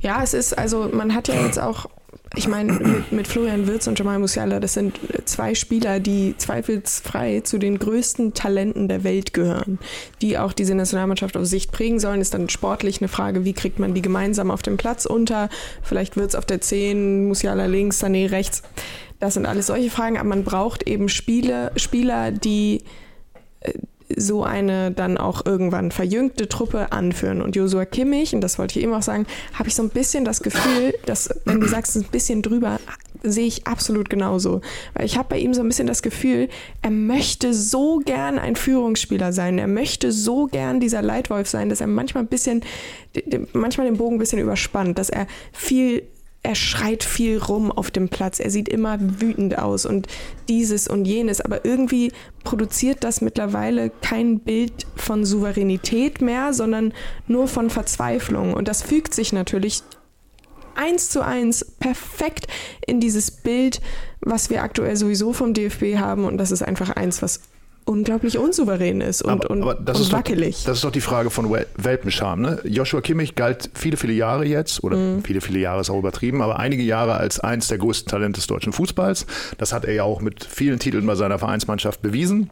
Ja, 0.00 0.22
es 0.22 0.34
ist, 0.34 0.58
also 0.58 0.90
man 0.92 1.14
hat 1.14 1.28
ja 1.28 1.40
jetzt 1.40 1.58
auch, 1.58 1.86
ich 2.34 2.48
meine, 2.48 2.72
mit, 2.72 3.12
mit 3.12 3.28
Florian 3.28 3.66
Wirtz 3.66 3.86
und 3.86 3.98
Jamal 3.98 4.18
Musiala, 4.18 4.60
das 4.60 4.74
sind 4.74 4.98
zwei 5.24 5.54
Spieler, 5.54 6.00
die 6.00 6.34
zweifelsfrei 6.36 7.40
zu 7.40 7.58
den 7.58 7.78
größten 7.78 8.34
Talenten 8.34 8.88
der 8.88 9.04
Welt 9.04 9.32
gehören, 9.32 9.78
die 10.20 10.38
auch 10.38 10.52
diese 10.52 10.74
Nationalmannschaft 10.74 11.36
auf 11.36 11.46
Sicht 11.46 11.72
prägen 11.72 11.98
sollen. 11.98 12.20
Ist 12.20 12.34
dann 12.34 12.48
sportlich 12.48 13.00
eine 13.00 13.08
Frage, 13.08 13.44
wie 13.44 13.52
kriegt 13.52 13.78
man 13.78 13.94
die 13.94 14.02
gemeinsam 14.02 14.50
auf 14.50 14.62
dem 14.62 14.76
Platz 14.76 15.06
unter? 15.06 15.48
Vielleicht 15.82 16.16
Wirtz 16.16 16.34
auf 16.34 16.44
der 16.44 16.60
10, 16.60 17.26
Musiala 17.26 17.66
links, 17.66 18.02
Sané 18.02 18.30
rechts. 18.30 18.62
Das 19.18 19.34
sind 19.34 19.46
alles 19.46 19.68
solche 19.68 19.90
Fragen, 19.90 20.18
aber 20.18 20.28
man 20.28 20.44
braucht 20.44 20.86
eben 20.86 21.08
Spiele, 21.08 21.72
Spieler, 21.76 22.32
die 22.32 22.82
so 24.14 24.44
eine 24.44 24.92
dann 24.92 25.18
auch 25.18 25.44
irgendwann 25.44 25.90
verjüngte 25.90 26.48
Truppe 26.48 26.92
anführen. 26.92 27.42
Und 27.42 27.56
Josua 27.56 27.84
Kimmich, 27.84 28.34
und 28.34 28.40
das 28.40 28.58
wollte 28.58 28.78
ich 28.78 28.84
eben 28.84 28.94
auch 28.94 29.02
sagen, 29.02 29.26
habe 29.54 29.68
ich 29.68 29.74
so 29.74 29.82
ein 29.82 29.88
bisschen 29.88 30.24
das 30.24 30.42
Gefühl, 30.42 30.94
dass, 31.06 31.28
wenn 31.44 31.60
du 31.60 31.66
sagst, 31.66 31.96
ein 31.96 32.04
bisschen 32.04 32.42
drüber, 32.42 32.78
sehe 33.22 33.46
ich 33.46 33.66
absolut 33.66 34.08
genauso. 34.08 34.60
Weil 34.94 35.06
ich 35.06 35.18
habe 35.18 35.28
bei 35.30 35.38
ihm 35.38 35.54
so 35.54 35.62
ein 35.62 35.68
bisschen 35.68 35.86
das 35.86 36.02
Gefühl, 36.02 36.48
er 36.82 36.90
möchte 36.90 37.52
so 37.52 38.00
gern 38.04 38.38
ein 38.38 38.56
Führungsspieler 38.56 39.32
sein. 39.32 39.58
Er 39.58 39.68
möchte 39.68 40.12
so 40.12 40.46
gern 40.46 40.80
dieser 40.80 41.02
Leitwolf 41.02 41.48
sein, 41.48 41.68
dass 41.68 41.80
er 41.80 41.86
manchmal 41.88 42.24
ein 42.24 42.28
bisschen, 42.28 42.62
manchmal 43.52 43.86
den 43.86 43.96
Bogen 43.96 44.16
ein 44.16 44.20
bisschen 44.20 44.38
überspannt, 44.38 44.98
dass 44.98 45.10
er 45.10 45.26
viel 45.52 46.02
er 46.46 46.54
schreit 46.54 47.02
viel 47.02 47.38
rum 47.38 47.72
auf 47.72 47.90
dem 47.90 48.08
Platz, 48.08 48.38
er 48.38 48.50
sieht 48.50 48.68
immer 48.68 48.98
wütend 49.00 49.58
aus 49.58 49.84
und 49.84 50.06
dieses 50.48 50.86
und 50.86 51.04
jenes, 51.04 51.40
aber 51.40 51.64
irgendwie 51.64 52.12
produziert 52.44 53.02
das 53.02 53.20
mittlerweile 53.20 53.90
kein 53.90 54.38
Bild 54.38 54.86
von 54.94 55.24
Souveränität 55.24 56.20
mehr, 56.20 56.52
sondern 56.52 56.94
nur 57.26 57.48
von 57.48 57.68
Verzweiflung. 57.68 58.54
Und 58.54 58.68
das 58.68 58.82
fügt 58.82 59.12
sich 59.12 59.32
natürlich 59.32 59.82
eins 60.76 61.10
zu 61.10 61.24
eins 61.24 61.64
perfekt 61.64 62.46
in 62.86 63.00
dieses 63.00 63.32
Bild, 63.32 63.80
was 64.20 64.48
wir 64.48 64.62
aktuell 64.62 64.94
sowieso 64.94 65.32
vom 65.32 65.52
DFB 65.52 65.96
haben. 65.96 66.24
Und 66.24 66.38
das 66.38 66.52
ist 66.52 66.62
einfach 66.62 66.90
eins, 66.90 67.22
was 67.22 67.40
unglaublich 67.86 68.36
unsouverän 68.36 69.00
ist 69.00 69.22
und, 69.22 69.30
Aber- 69.30 69.50
und, 69.50 69.62
aber 69.62 69.74
das 69.76 69.96
und 69.96 70.02
ist 70.02 70.12
doch- 70.12 70.18
wackelig. 70.18 70.64
Das 70.64 70.76
ist 70.78 70.84
doch 70.84 70.90
die 70.90 71.00
Frage 71.00 71.30
von 71.30 71.46
Wel- 71.46 71.66
Welpenscham. 71.76 72.42
Ne? 72.42 72.60
Joshua 72.64 73.00
Kimmich 73.00 73.34
galt 73.36 73.70
viele, 73.74 73.96
viele 73.96 74.12
Jahre 74.12 74.44
jetzt, 74.44 74.84
oder 74.84 74.96
Mhm. 74.96 75.22
viele, 75.24 75.40
viele 75.40 75.60
Jahre 75.60 75.80
ist 75.80 75.88
auch 75.90 75.98
übertrieben, 75.98 76.42
aber 76.42 76.58
einige 76.58 76.82
Jahre 76.82 77.14
als 77.14 77.40
eins 77.40 77.68
der 77.68 77.78
größten 77.78 78.10
Talente 78.10 78.38
des 78.40 78.46
deutschen 78.48 78.72
Fußballs. 78.74 79.24
Das 79.56 79.72
hat 79.72 79.84
er 79.84 79.94
ja 79.94 80.02
auch 80.02 80.20
mit 80.20 80.44
vielen 80.44 80.78
Titeln 80.78 81.06
bei 81.06 81.14
seiner 81.14 81.38
Vereinsmannschaft 81.38 82.02
bewiesen. 82.02 82.50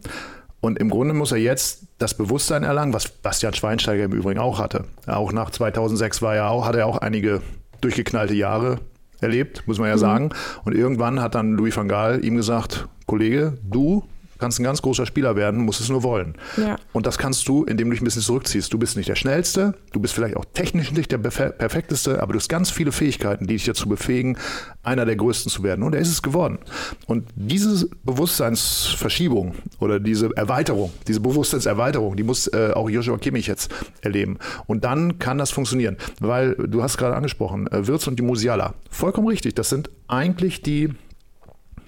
Und 0.60 0.78
im 0.78 0.88
Grunde 0.88 1.12
muss 1.12 1.30
er 1.32 1.38
jetzt 1.38 1.82
das 1.98 2.14
Bewusstsein 2.14 2.62
erlangen, 2.62 2.94
was 2.94 3.08
Bastian 3.08 3.52
Schweinsteiger 3.52 4.04
im 4.04 4.12
Übrigen 4.12 4.40
auch 4.40 4.58
hatte. 4.58 4.84
Auch 5.06 5.30
nach 5.32 5.50
2006 5.50 6.22
war 6.22 6.34
er 6.36 6.48
auch, 6.50 6.64
hatte 6.64 6.78
er 6.78 6.86
auch 6.86 6.98
einige 6.98 7.42
durchgeknallte 7.82 8.32
Jahre 8.34 8.78
erlebt, 9.20 9.64
muss 9.66 9.78
man 9.78 9.88
ja 9.88 9.96
mhm. 9.96 10.00
sagen. 10.00 10.30
Und 10.64 10.74
irgendwann 10.74 11.20
hat 11.20 11.34
dann 11.34 11.52
Louis 11.52 11.76
van 11.76 11.88
Gaal 11.88 12.24
ihm 12.24 12.36
gesagt, 12.36 12.86
Kollege, 13.06 13.58
du 13.68 14.04
kannst 14.38 14.58
ein 14.58 14.64
ganz 14.64 14.82
großer 14.82 15.06
Spieler 15.06 15.36
werden, 15.36 15.64
musst 15.64 15.80
es 15.80 15.88
nur 15.88 16.02
wollen. 16.02 16.34
Ja. 16.56 16.76
Und 16.92 17.06
das 17.06 17.18
kannst 17.18 17.48
du, 17.48 17.64
indem 17.64 17.88
du 17.88 17.92
dich 17.92 18.02
ein 18.02 18.04
bisschen 18.04 18.22
zurückziehst. 18.22 18.72
Du 18.72 18.78
bist 18.78 18.96
nicht 18.96 19.08
der 19.08 19.14
Schnellste, 19.14 19.74
du 19.92 20.00
bist 20.00 20.14
vielleicht 20.14 20.36
auch 20.36 20.44
technisch 20.52 20.92
nicht 20.92 21.10
der 21.12 21.18
Perfekteste, 21.18 22.22
aber 22.22 22.32
du 22.32 22.38
hast 22.38 22.48
ganz 22.48 22.70
viele 22.70 22.92
Fähigkeiten, 22.92 23.46
die 23.46 23.54
dich 23.54 23.64
dazu 23.64 23.88
befähigen, 23.88 24.36
einer 24.82 25.04
der 25.04 25.16
Größten 25.16 25.50
zu 25.50 25.62
werden. 25.62 25.82
Und 25.82 25.94
er 25.94 26.00
ist 26.00 26.10
es 26.10 26.22
geworden. 26.22 26.58
Und 27.06 27.28
diese 27.34 27.88
Bewusstseinsverschiebung 28.04 29.54
oder 29.78 30.00
diese 30.00 30.30
Erweiterung, 30.36 30.92
diese 31.06 31.20
Bewusstseinserweiterung, 31.20 32.16
die 32.16 32.22
muss 32.22 32.46
äh, 32.48 32.72
auch 32.74 32.90
Joshua 32.90 33.18
Kimmich 33.18 33.46
jetzt 33.46 33.72
erleben. 34.02 34.38
Und 34.66 34.84
dann 34.84 35.18
kann 35.18 35.38
das 35.38 35.50
funktionieren. 35.50 35.96
Weil 36.20 36.54
du 36.54 36.82
hast 36.82 36.96
gerade 36.96 37.16
angesprochen, 37.16 37.66
äh, 37.68 37.86
Wirtz 37.86 38.06
und 38.06 38.18
die 38.18 38.22
Musiala. 38.22 38.74
Vollkommen 38.90 39.28
richtig. 39.28 39.54
Das 39.54 39.68
sind 39.68 39.90
eigentlich 40.08 40.62
die 40.62 40.90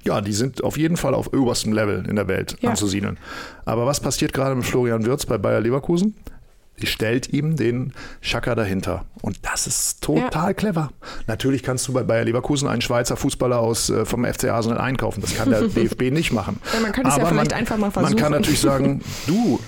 ja, 0.07 0.21
die 0.21 0.33
sind 0.33 0.63
auf 0.63 0.79
jeden 0.79 0.97
Fall 0.97 1.15
auf 1.15 1.33
oberstem 1.33 1.73
Level 1.73 2.05
in 2.09 2.17
der 2.17 2.29
Welt 2.29 2.57
ja. 2.61 2.71
anzusiedeln. 2.71 3.19
Aber 3.65 3.87
was 3.87 4.01
passiert 4.01 4.33
gerade 4.33 4.55
mit 4.55 4.65
Florian 4.65 5.05
Wirz 5.05 5.27
bei 5.27 5.39
Bayer 5.39 5.61
Leverkusen? 5.61 6.15
Sie 6.79 6.87
stellt 6.87 7.33
ihm 7.33 7.57
den 7.57 7.95
Schaka 8.21 8.55
dahinter. 8.55 9.07
Und 9.23 9.39
das 9.43 9.67
ist 9.67 10.03
total 10.03 10.49
ja. 10.49 10.55
clever. 10.55 10.91
Natürlich 11.27 11.63
kannst 11.63 11.89
du 11.89 11.93
bei 11.93 12.03
Bayer 12.03 12.25
Leverkusen 12.25 12.69
einen 12.69 12.83
Schweizer 12.83 13.17
Fußballer 13.17 13.59
aus, 13.59 13.89
äh, 13.89 14.05
vom 14.05 14.25
FC 14.25 14.45
Arsenal 14.51 14.79
einkaufen. 14.79 15.23
Das 15.23 15.35
kann 15.35 15.49
der 15.49 15.63
DFB 15.69 16.11
nicht 16.11 16.33
machen. 16.33 16.61
Ja, 16.75 16.81
man 16.81 16.93
kann 16.93 17.07
es 17.07 17.17
ja 17.17 17.25
vielleicht 17.25 17.51
man, 17.51 17.59
einfach 17.59 17.79
mal 17.79 17.91
versuchen. 17.91 18.15
Man 18.15 18.23
kann 18.23 18.33
natürlich 18.33 18.61
sagen, 18.61 19.01
du, 19.27 19.59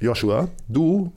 Joshua, 0.00 0.48
du 0.68 1.10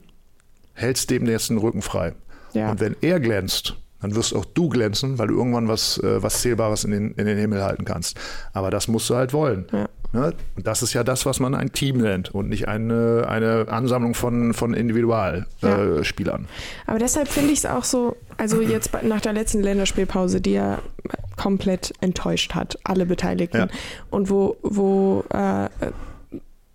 hältst 0.73 1.09
dem 1.09 1.25
jetzt 1.27 1.49
den 1.49 1.57
Rücken 1.57 1.81
frei. 1.81 2.13
Ja. 2.53 2.71
Und 2.71 2.79
wenn 2.79 2.95
er 3.01 3.19
glänzt, 3.19 3.75
dann 4.01 4.15
wirst 4.15 4.33
auch 4.33 4.45
du 4.45 4.69
glänzen, 4.69 5.17
weil 5.17 5.27
du 5.27 5.35
irgendwann 5.35 5.67
was, 5.67 5.97
äh, 5.97 6.21
was 6.23 6.41
Zählbares 6.41 6.83
in 6.83 6.91
den, 6.91 7.11
in 7.11 7.25
den 7.25 7.37
Himmel 7.37 7.63
halten 7.63 7.85
kannst. 7.85 8.19
Aber 8.53 8.71
das 8.71 8.87
musst 8.87 9.09
du 9.09 9.15
halt 9.15 9.33
wollen. 9.33 9.65
Ja. 9.71 9.89
Ne? 10.11 10.33
Und 10.55 10.65
das 10.65 10.81
ist 10.81 10.93
ja 10.93 11.03
das, 11.03 11.25
was 11.25 11.39
man 11.39 11.53
ein 11.53 11.71
Team 11.71 11.97
nennt 11.97 12.33
und 12.33 12.49
nicht 12.49 12.67
eine, 12.67 13.25
eine 13.27 13.67
Ansammlung 13.69 14.15
von, 14.15 14.53
von 14.53 14.73
Individualspielern. 14.73 16.41
Ja. 16.41 16.47
Aber 16.87 16.99
deshalb 16.99 17.27
finde 17.27 17.51
ich 17.51 17.59
es 17.59 17.65
auch 17.65 17.83
so, 17.83 18.15
also 18.37 18.61
jetzt 18.61 18.91
nach 19.03 19.21
der 19.21 19.33
letzten 19.33 19.61
Länderspielpause, 19.61 20.41
die 20.41 20.53
ja 20.53 20.79
komplett 21.37 21.93
enttäuscht 22.01 22.55
hat, 22.55 22.79
alle 22.83 23.05
Beteiligten. 23.05 23.57
Ja. 23.57 23.67
Und 24.09 24.29
wo, 24.29 24.57
wo 24.63 25.23
äh, 25.29 25.69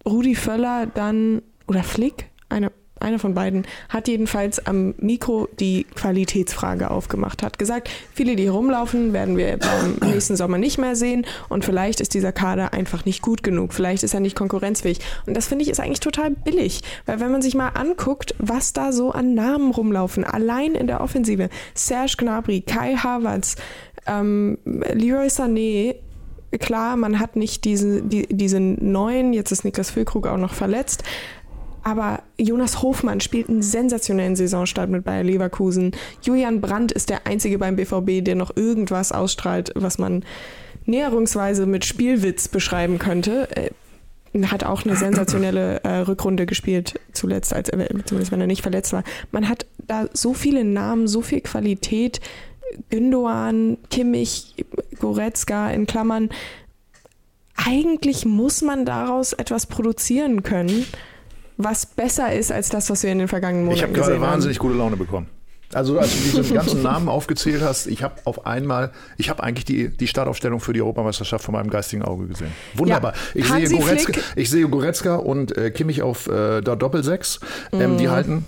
Rudi 0.07 0.37
Völler 0.37 0.87
dann, 0.87 1.43
oder 1.67 1.83
Flick, 1.83 2.27
eine 2.49 2.71
einer 3.05 3.19
von 3.19 3.35
beiden, 3.35 3.67
hat 3.89 4.09
jedenfalls 4.09 4.67
am 4.67 4.95
Mikro 4.99 5.49
die 5.61 5.85
Qualitätsfrage 5.95 6.91
aufgemacht, 6.91 7.43
hat 7.43 7.59
gesagt, 7.59 7.89
viele, 8.13 8.35
die 8.35 8.49
rumlaufen, 8.49 9.13
werden 9.13 9.37
wir 9.37 9.59
beim 9.59 9.97
nächsten 10.11 10.37
Sommer 10.37 10.59
nicht 10.59 10.79
mehr 10.79 10.97
sehen 10.97 11.27
und 11.49 11.65
vielleicht 11.65 12.01
ist 12.01 12.15
dieser 12.15 12.33
Kader 12.33 12.73
einfach 12.73 13.05
nicht 13.05 13.23
gut 13.23 13.43
genug, 13.43 13.73
vielleicht 13.73 14.03
ist 14.03 14.15
er 14.15 14.21
nicht 14.21 14.37
konkurrenzfähig. 14.37 14.99
Und 15.27 15.37
das 15.37 15.47
finde 15.47 15.65
ich 15.65 15.71
ist 15.71 15.81
eigentlich 15.81 16.01
total 16.01 16.31
billig, 16.31 16.83
weil 17.07 17.21
wenn 17.21 17.31
man 17.31 17.43
sich 17.43 17.55
mal 17.55 17.69
anguckt, 17.69 18.35
was 18.39 18.73
da 18.73 18.93
so 18.93 19.13
an 19.13 19.35
Namen 19.35 19.71
rumlaufen, 19.71 20.25
allein 20.25 20.75
in 20.75 20.87
der 20.87 21.01
Offensive, 21.01 21.51
Serge 21.75 22.15
Gnabry, 22.19 22.63
Kai 22.63 22.97
Havertz, 22.97 23.57
ähm, 24.07 24.59
Leroy 24.65 25.29
Sané, 25.29 25.97
klar, 26.59 26.97
man 26.97 27.19
hat 27.19 27.37
nicht 27.37 27.65
diese, 27.65 28.03
die, 28.03 28.27
diese 28.29 28.61
neuen, 28.61 29.33
jetzt 29.33 29.51
ist 29.51 29.65
Niklas 29.65 29.91
Füllkrug 29.91 30.27
auch 30.27 30.39
noch 30.39 30.55
verletzt, 30.55 31.03
aber 31.85 32.23
Jonas 32.39 32.83
Hofmann 32.83 33.21
spielt 33.21 33.51
einen 33.51 33.63
sensationellen 33.63 34.37
Saisonstart 34.37 34.89
mit 34.89 35.05
Bayer 35.05 35.23
Leverkusen. 35.23 35.93
Julian 36.23 36.63
Brandt 36.63 36.93
ist 36.93 37.11
der 37.11 37.27
einzige 37.27 37.59
beim 37.59 37.77
BVB, 37.77 38.25
der 38.25 38.35
noch 38.35 38.57
irgendwas 38.57 39.13
ausstrahlt, 39.13 39.71
was 39.75 39.99
man 39.99 40.25
näherungsweise 40.87 41.67
mit 41.67 41.85
Spielwitz 41.85 42.49
beschreiben 42.49 42.99
könnte. 42.99 43.49
Er 43.55 43.71
äh, 44.41 44.47
hat 44.47 44.65
auch 44.65 44.85
eine 44.85 44.97
sensationelle 44.97 45.85
äh, 45.85 45.99
Rückrunde 45.99 46.47
gespielt, 46.47 46.99
zuletzt, 47.13 47.55
als, 47.55 47.69
äh, 47.69 47.87
zumindest 48.07 48.33
wenn 48.33 48.41
er 48.41 48.47
nicht 48.47 48.63
verletzt 48.63 48.95
war. 48.95 49.05
Man 49.31 49.49
hat 49.49 49.67
da 49.87 50.07
so 50.15 50.33
viele 50.33 50.65
Namen, 50.65 51.07
so 51.07 51.21
viel 51.21 51.43
Qualität. 51.43 52.21
Gündoan, 52.89 53.77
Kimmich, 53.91 54.55
Goretzka 54.99 55.71
in 55.71 55.87
Klammern. 55.87 56.31
Eigentlich 57.57 58.25
muss 58.25 58.63
man 58.63 58.85
daraus 58.87 59.35
etwas 59.35 59.67
produzieren 59.67 60.43
können 60.43 60.87
was 61.57 61.87
besser 61.87 62.33
ist 62.33 62.51
als 62.53 62.69
das, 62.69 62.91
was 62.91 63.03
wir 63.03 63.13
in 63.13 63.19
den 63.19 63.29
vergangenen 63.29 63.67
Monaten 63.67 63.81
gesehen 63.81 63.95
haben. 63.95 64.01
Ich 64.01 64.11
habe 64.11 64.19
gerade 64.19 64.33
wahnsinnig 64.33 64.59
gute 64.59 64.75
Laune 64.75 64.97
bekommen. 64.97 65.29
Also 65.73 65.99
als 65.99 66.13
du 66.13 66.43
diese 66.43 66.55
ganzen 66.55 66.83
Namen 66.83 67.09
aufgezählt 67.09 67.63
hast, 67.63 67.87
ich 67.87 68.03
habe 68.03 68.15
auf 68.25 68.47
einmal, 68.47 68.93
ich 69.17 69.29
habe 69.29 69.43
eigentlich 69.43 69.65
die, 69.65 69.89
die 69.89 70.07
Startaufstellung 70.07 70.61
für 70.61 70.73
die 70.73 70.81
Europameisterschaft 70.81 71.45
von 71.45 71.53
meinem 71.53 71.71
geistigen 71.71 72.03
Auge 72.03 72.29
gesehen. 72.29 72.53
Wunderbar. 72.75 73.15
Ja. 73.35 73.41
Ich, 73.41 73.69
sehe 73.69 73.79
Goretzka, 73.79 74.21
ich 74.37 74.51
sehe 74.51 74.69
Goretzka 74.69 75.17
und 75.17 75.57
äh, 75.57 75.71
Kimmich 75.71 76.03
auf 76.03 76.29
äh, 76.29 76.61
der 76.61 76.77
Doppelsechs. 76.77 77.41
Ähm, 77.73 77.95
mm. 77.95 77.99
Die 77.99 78.09
halten. 78.09 78.45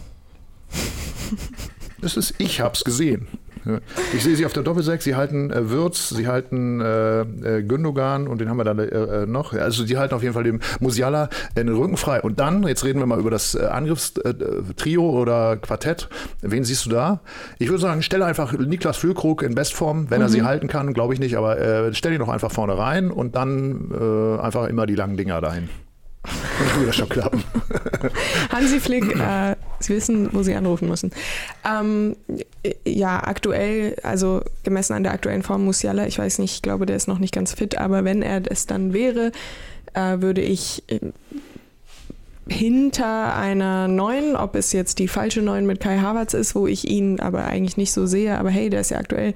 Das 2.01 2.17
ist, 2.17 2.35
ich 2.39 2.61
habe 2.61 2.75
es 2.75 2.85
gesehen. 2.85 3.27
Ich 4.13 4.23
sehe 4.23 4.37
sie 4.37 4.47
auf 4.47 4.53
der 4.53 4.63
Doppelsechs, 4.63 5.05
sie 5.05 5.17
halten 5.17 5.51
äh, 5.51 5.71
Würz, 5.71 6.11
sie 6.11 6.29
halten 6.29 6.81
äh, 6.81 7.21
äh, 7.21 7.63
Gündogan 7.63 8.29
und 8.29 8.41
den 8.41 8.49
haben 8.49 8.59
wir 8.59 8.65
dann 8.65 8.79
äh, 8.79 9.27
noch. 9.27 9.53
Also 9.53 9.85
die 9.85 9.99
halten 9.99 10.15
auf 10.15 10.23
jeden 10.23 10.35
Fall 10.35 10.45
dem 10.45 10.61
Musiala 10.81 11.29
den 11.57 11.69
Rücken 11.69 11.97
frei. 11.97 12.21
Und 12.21 12.39
dann, 12.39 12.67
jetzt 12.67 12.85
reden 12.85 13.01
wir 13.01 13.07
mal 13.07 13.19
über 13.19 13.31
das 13.31 13.55
äh, 13.55 13.65
Angriffstrio 13.65 15.11
oder 15.11 15.57
Quartett. 15.57 16.09
Wen 16.43 16.65
siehst 16.65 16.87
du 16.87 16.91
da? 16.91 17.21
Ich 17.59 17.69
würde 17.69 17.81
sagen, 17.81 18.03
stelle 18.03 18.25
einfach 18.25 18.53
Niklas 18.53 18.97
Füllkrug 18.97 19.43
in 19.43 19.55
Bestform, 19.55 20.11
wenn 20.11 20.19
mhm. 20.19 20.25
er 20.25 20.29
sie 20.29 20.41
mhm. 20.43 20.47
halten 20.47 20.69
kann, 20.69 20.95
glaube 20.95 21.15
ich 21.15 21.21
nicht, 21.21 21.37
aber 21.37 21.59
äh, 21.59 21.95
stell 21.95 22.13
ihn 22.13 22.21
doch 22.21 22.29
einfach 22.29 22.53
vorne 22.53 22.79
rein 22.79 23.11
und 23.11 23.35
dann 23.35 23.91
äh, 23.91 24.41
einfach 24.41 24.67
immer 24.69 24.87
die 24.87 24.95
langen 24.95 25.17
Dinger 25.17 25.41
dahin. 25.41 25.69
Das 26.85 26.97
schon 26.97 27.09
klappen. 27.09 27.45
Hansi 28.51 28.81
Flick, 28.81 29.15
äh, 29.21 29.57
Sie 29.81 29.95
wissen, 29.95 30.31
wo 30.33 30.43
Sie 30.43 30.55
anrufen 30.55 30.89
müssen. 30.89 31.11
Ähm, 31.65 32.17
ja, 32.87 33.23
aktuell, 33.23 33.97
also 34.03 34.43
gemessen 34.63 34.95
an 34.95 35.03
der 35.03 35.13
aktuellen 35.13 35.43
Form 35.43 35.65
Musiala, 35.65 36.07
ich 36.07 36.19
weiß 36.19 36.39
nicht, 36.39 36.55
ich 36.55 36.63
glaube, 36.63 36.87
der 36.87 36.97
ist 36.97 37.09
noch 37.09 37.19
nicht 37.19 37.35
ganz 37.35 37.53
fit, 37.53 37.79
aber 37.79 38.05
wenn 38.05 38.23
er 38.23 38.43
es 38.51 38.67
dann 38.67 38.93
wäre, 38.93 39.33
äh, 39.95 40.21
würde 40.21 40.41
ich 40.41 40.83
äh, 40.89 41.01
hinter 42.49 43.35
einer 43.35 43.89
neuen, 43.89 44.37
ob 44.37 44.55
es 44.55 44.73
jetzt 44.73 44.99
die 44.99 45.09
falsche 45.09 45.43
neuen 45.43 45.67
mit 45.67 45.81
Kai 45.81 45.99
Havertz 45.99 46.35
ist, 46.35 46.55
wo 46.55 46.67
ich 46.67 46.89
ihn 46.89 47.21
aber 47.21 47.45
eigentlich 47.45 47.77
nicht 47.77 47.93
so 47.93 48.07
sehe, 48.07 48.39
aber 48.39 48.51
hey, 48.51 48.71
der 48.71 48.81
ist 48.81 48.91
ja 48.91 48.99
aktuell 48.99 49.35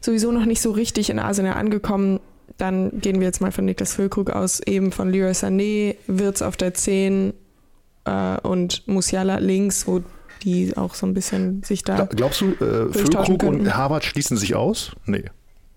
sowieso 0.00 0.32
noch 0.32 0.44
nicht 0.44 0.60
so 0.60 0.72
richtig 0.72 1.08
in 1.10 1.18
Arsenal 1.18 1.54
angekommen, 1.54 2.20
dann 2.58 3.00
gehen 3.00 3.20
wir 3.20 3.26
jetzt 3.26 3.40
mal 3.40 3.52
von 3.52 3.64
Niklas 3.64 3.94
Füllkrug 3.94 4.30
aus, 4.30 4.60
eben 4.60 4.92
von 4.92 5.10
Leroy 5.10 5.32
Sané, 5.32 5.96
Wirtz 6.06 6.42
auf 6.42 6.56
der 6.56 6.74
10 6.74 7.32
äh, 8.04 8.40
und 8.40 8.86
Musiala 8.86 9.38
links, 9.38 9.86
wo 9.86 10.02
die 10.42 10.76
auch 10.76 10.94
so 10.94 11.06
ein 11.06 11.14
bisschen 11.14 11.62
sich 11.62 11.84
da. 11.84 12.04
Glaubst 12.06 12.40
du, 12.40 12.52
äh, 12.52 12.92
Füllkrug 12.92 13.42
und 13.44 13.74
Harvard 13.74 14.04
schließen 14.04 14.36
sich 14.36 14.54
aus? 14.54 14.92
Nee. 15.06 15.24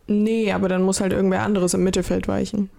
Nee, 0.07 0.51
aber 0.51 0.69
dann 0.69 0.83
muss 0.83 1.01
halt 1.01 1.13
irgendwer 1.13 1.41
anderes 1.41 1.73
im 1.73 1.83
Mittelfeld 1.83 2.27
weichen. 2.27 2.69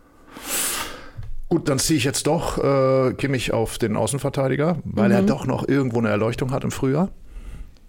Gut, 1.48 1.68
dann 1.68 1.78
ziehe 1.78 1.96
ich 1.96 2.04
jetzt 2.04 2.26
doch 2.26 2.58
äh, 2.58 3.14
Kimmich 3.14 3.52
auf 3.52 3.78
den 3.78 3.96
Außenverteidiger, 3.96 4.78
weil 4.84 5.08
mhm. 5.08 5.14
er 5.14 5.22
doch 5.22 5.46
noch 5.46 5.66
irgendwo 5.68 5.98
eine 5.98 6.08
Erleuchtung 6.08 6.50
hat 6.50 6.64
im 6.64 6.70
Frühjahr. 6.72 7.10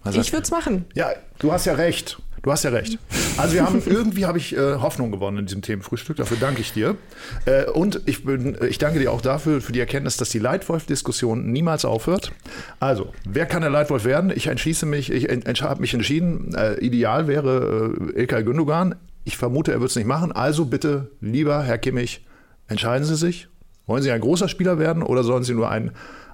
Also, 0.02 0.20
ich 0.20 0.32
würde 0.32 0.44
es 0.44 0.50
machen. 0.50 0.84
Ja, 0.94 1.10
du 1.40 1.52
hast 1.52 1.66
ja 1.66 1.74
recht. 1.74 2.20
Du 2.48 2.52
hast 2.52 2.62
ja 2.62 2.70
recht. 2.70 2.98
Also 3.36 3.52
wir 3.52 3.66
haben 3.66 3.82
irgendwie 3.86 4.24
habe 4.24 4.38
ich 4.38 4.56
äh, 4.56 4.76
Hoffnung 4.76 5.10
gewonnen 5.10 5.36
in 5.36 5.44
diesem 5.44 5.60
Themenfrühstück. 5.60 6.16
Dafür 6.16 6.38
danke 6.40 6.62
ich 6.62 6.72
dir. 6.72 6.96
Äh, 7.44 7.66
und 7.66 8.00
ich 8.06 8.24
bin, 8.24 8.56
ich 8.66 8.78
danke 8.78 8.98
dir 9.00 9.12
auch 9.12 9.20
dafür 9.20 9.60
für 9.60 9.72
die 9.72 9.80
Erkenntnis, 9.80 10.16
dass 10.16 10.30
die 10.30 10.38
Leitwolf-Diskussion 10.38 11.52
niemals 11.52 11.84
aufhört. 11.84 12.32
Also 12.80 13.12
wer 13.28 13.44
kann 13.44 13.60
der 13.60 13.70
Leitwolf 13.70 14.06
werden? 14.06 14.32
Ich 14.34 14.46
entschließe 14.46 14.86
mich. 14.86 15.12
Ich 15.12 15.28
habe 15.60 15.80
mich 15.82 15.92
entschieden. 15.92 16.54
Äh, 16.54 16.76
ideal 16.76 17.26
wäre 17.26 17.94
äh, 18.14 18.20
Ilkay 18.20 18.44
Gündogan. 18.44 18.94
Ich 19.24 19.36
vermute, 19.36 19.72
er 19.72 19.80
wird 19.80 19.90
es 19.90 19.96
nicht 19.96 20.08
machen. 20.08 20.32
Also 20.32 20.64
bitte, 20.64 21.10
lieber 21.20 21.62
Herr 21.64 21.76
Kimmich, 21.76 22.24
entscheiden 22.66 23.04
Sie 23.04 23.16
sich. 23.16 23.48
Wollen 23.84 24.02
Sie 24.02 24.10
ein 24.10 24.22
großer 24.22 24.48
Spieler 24.48 24.78
werden 24.78 25.02
oder 25.02 25.22
sollen 25.22 25.44
Sie 25.44 25.52
nur 25.52 25.70
ein, 25.70 25.90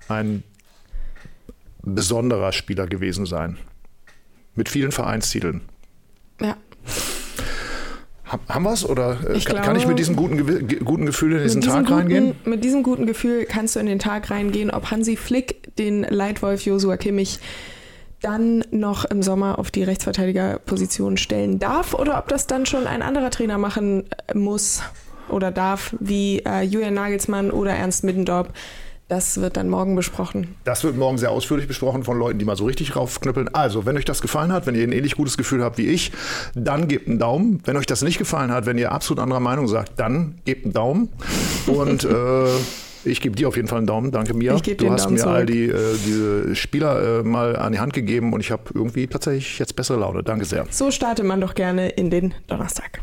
ein 0.06 0.44
besonderer 1.82 2.52
Spieler 2.52 2.86
gewesen 2.86 3.26
sein? 3.26 3.56
Mit 4.54 4.68
vielen 4.68 4.92
Vereinstiteln. 4.92 5.62
Ja. 6.40 6.56
Haben 8.48 8.64
wir 8.64 8.72
es 8.72 8.88
oder 8.88 9.18
äh, 9.28 9.36
ich 9.36 9.44
kann, 9.44 9.56
glaube, 9.56 9.66
kann, 9.66 9.76
ich 9.76 9.86
mit 9.86 9.98
diesem 9.98 10.16
guten, 10.16 10.84
guten 10.84 11.06
Gefühl 11.06 11.36
in 11.36 11.42
diesen 11.42 11.60
Tag 11.60 11.84
guten, 11.84 11.92
reingehen? 11.92 12.34
Mit 12.44 12.64
diesem 12.64 12.82
guten 12.82 13.06
Gefühl 13.06 13.44
kannst 13.44 13.76
du 13.76 13.80
in 13.80 13.86
den 13.86 13.98
Tag 13.98 14.30
reingehen, 14.30 14.70
ob 14.70 14.90
Hansi 14.90 15.16
Flick 15.16 15.76
den 15.76 16.02
Leitwolf 16.02 16.62
Josua 16.62 16.96
Kimmich 16.96 17.38
dann 18.20 18.64
noch 18.70 19.04
im 19.04 19.22
Sommer 19.22 19.58
auf 19.58 19.70
die 19.70 19.84
Rechtsverteidigerposition 19.84 21.18
stellen 21.18 21.58
darf 21.58 21.92
oder 21.92 22.18
ob 22.18 22.28
das 22.28 22.46
dann 22.46 22.64
schon 22.64 22.86
ein 22.86 23.02
anderer 23.02 23.30
Trainer 23.30 23.58
machen 23.58 24.04
äh, 24.26 24.36
muss 24.36 24.82
oder 25.28 25.50
darf, 25.50 25.94
wie 26.00 26.38
äh, 26.40 26.62
Julian 26.62 26.94
Nagelsmann 26.94 27.50
oder 27.50 27.72
Ernst 27.72 28.04
Middendorp. 28.04 28.52
Das 29.08 29.38
wird 29.38 29.58
dann 29.58 29.68
morgen 29.68 29.96
besprochen. 29.96 30.54
Das 30.64 30.82
wird 30.82 30.96
morgen 30.96 31.18
sehr 31.18 31.30
ausführlich 31.30 31.68
besprochen 31.68 32.04
von 32.04 32.18
Leuten, 32.18 32.38
die 32.38 32.46
mal 32.46 32.56
so 32.56 32.64
richtig 32.64 32.96
raufknüppeln. 32.96 33.48
Also, 33.54 33.84
wenn 33.84 33.98
euch 33.98 34.06
das 34.06 34.22
gefallen 34.22 34.50
hat, 34.50 34.66
wenn 34.66 34.74
ihr 34.74 34.82
ein 34.82 34.92
ähnlich 34.92 35.14
gutes 35.16 35.36
Gefühl 35.36 35.62
habt 35.62 35.76
wie 35.76 35.86
ich, 35.88 36.10
dann 36.54 36.88
gebt 36.88 37.06
einen 37.06 37.18
Daumen. 37.18 37.60
Wenn 37.64 37.76
euch 37.76 37.84
das 37.84 38.00
nicht 38.00 38.16
gefallen 38.16 38.50
hat, 38.50 38.64
wenn 38.64 38.78
ihr 38.78 38.92
absolut 38.92 39.22
anderer 39.22 39.40
Meinung 39.40 39.68
sagt, 39.68 40.00
dann 40.00 40.36
gebt 40.46 40.64
einen 40.64 40.72
Daumen. 40.72 41.10
Und 41.66 42.04
äh, 42.04 42.46
ich 43.04 43.20
gebe 43.20 43.36
dir 43.36 43.48
auf 43.48 43.56
jeden 43.56 43.68
Fall 43.68 43.78
einen 43.78 43.86
Daumen. 43.86 44.10
Danke 44.10 44.32
mir. 44.32 44.52
Du 44.52 44.90
hast 44.90 45.04
Daumen 45.04 45.14
mir 45.14 45.20
zurück. 45.20 45.34
all 45.34 45.46
die 45.46 45.64
äh, 45.64 45.96
diese 46.06 46.56
Spieler 46.56 47.20
äh, 47.20 47.22
mal 47.22 47.56
an 47.56 47.72
die 47.72 47.80
Hand 47.80 47.92
gegeben 47.92 48.32
und 48.32 48.40
ich 48.40 48.50
habe 48.50 48.62
irgendwie 48.72 49.06
tatsächlich 49.06 49.58
jetzt 49.58 49.76
bessere 49.76 50.00
Laune. 50.00 50.22
Danke 50.22 50.46
sehr. 50.46 50.66
So 50.70 50.90
startet 50.90 51.26
man 51.26 51.42
doch 51.42 51.54
gerne 51.54 51.90
in 51.90 52.08
den 52.08 52.34
Donnerstag. 52.46 53.00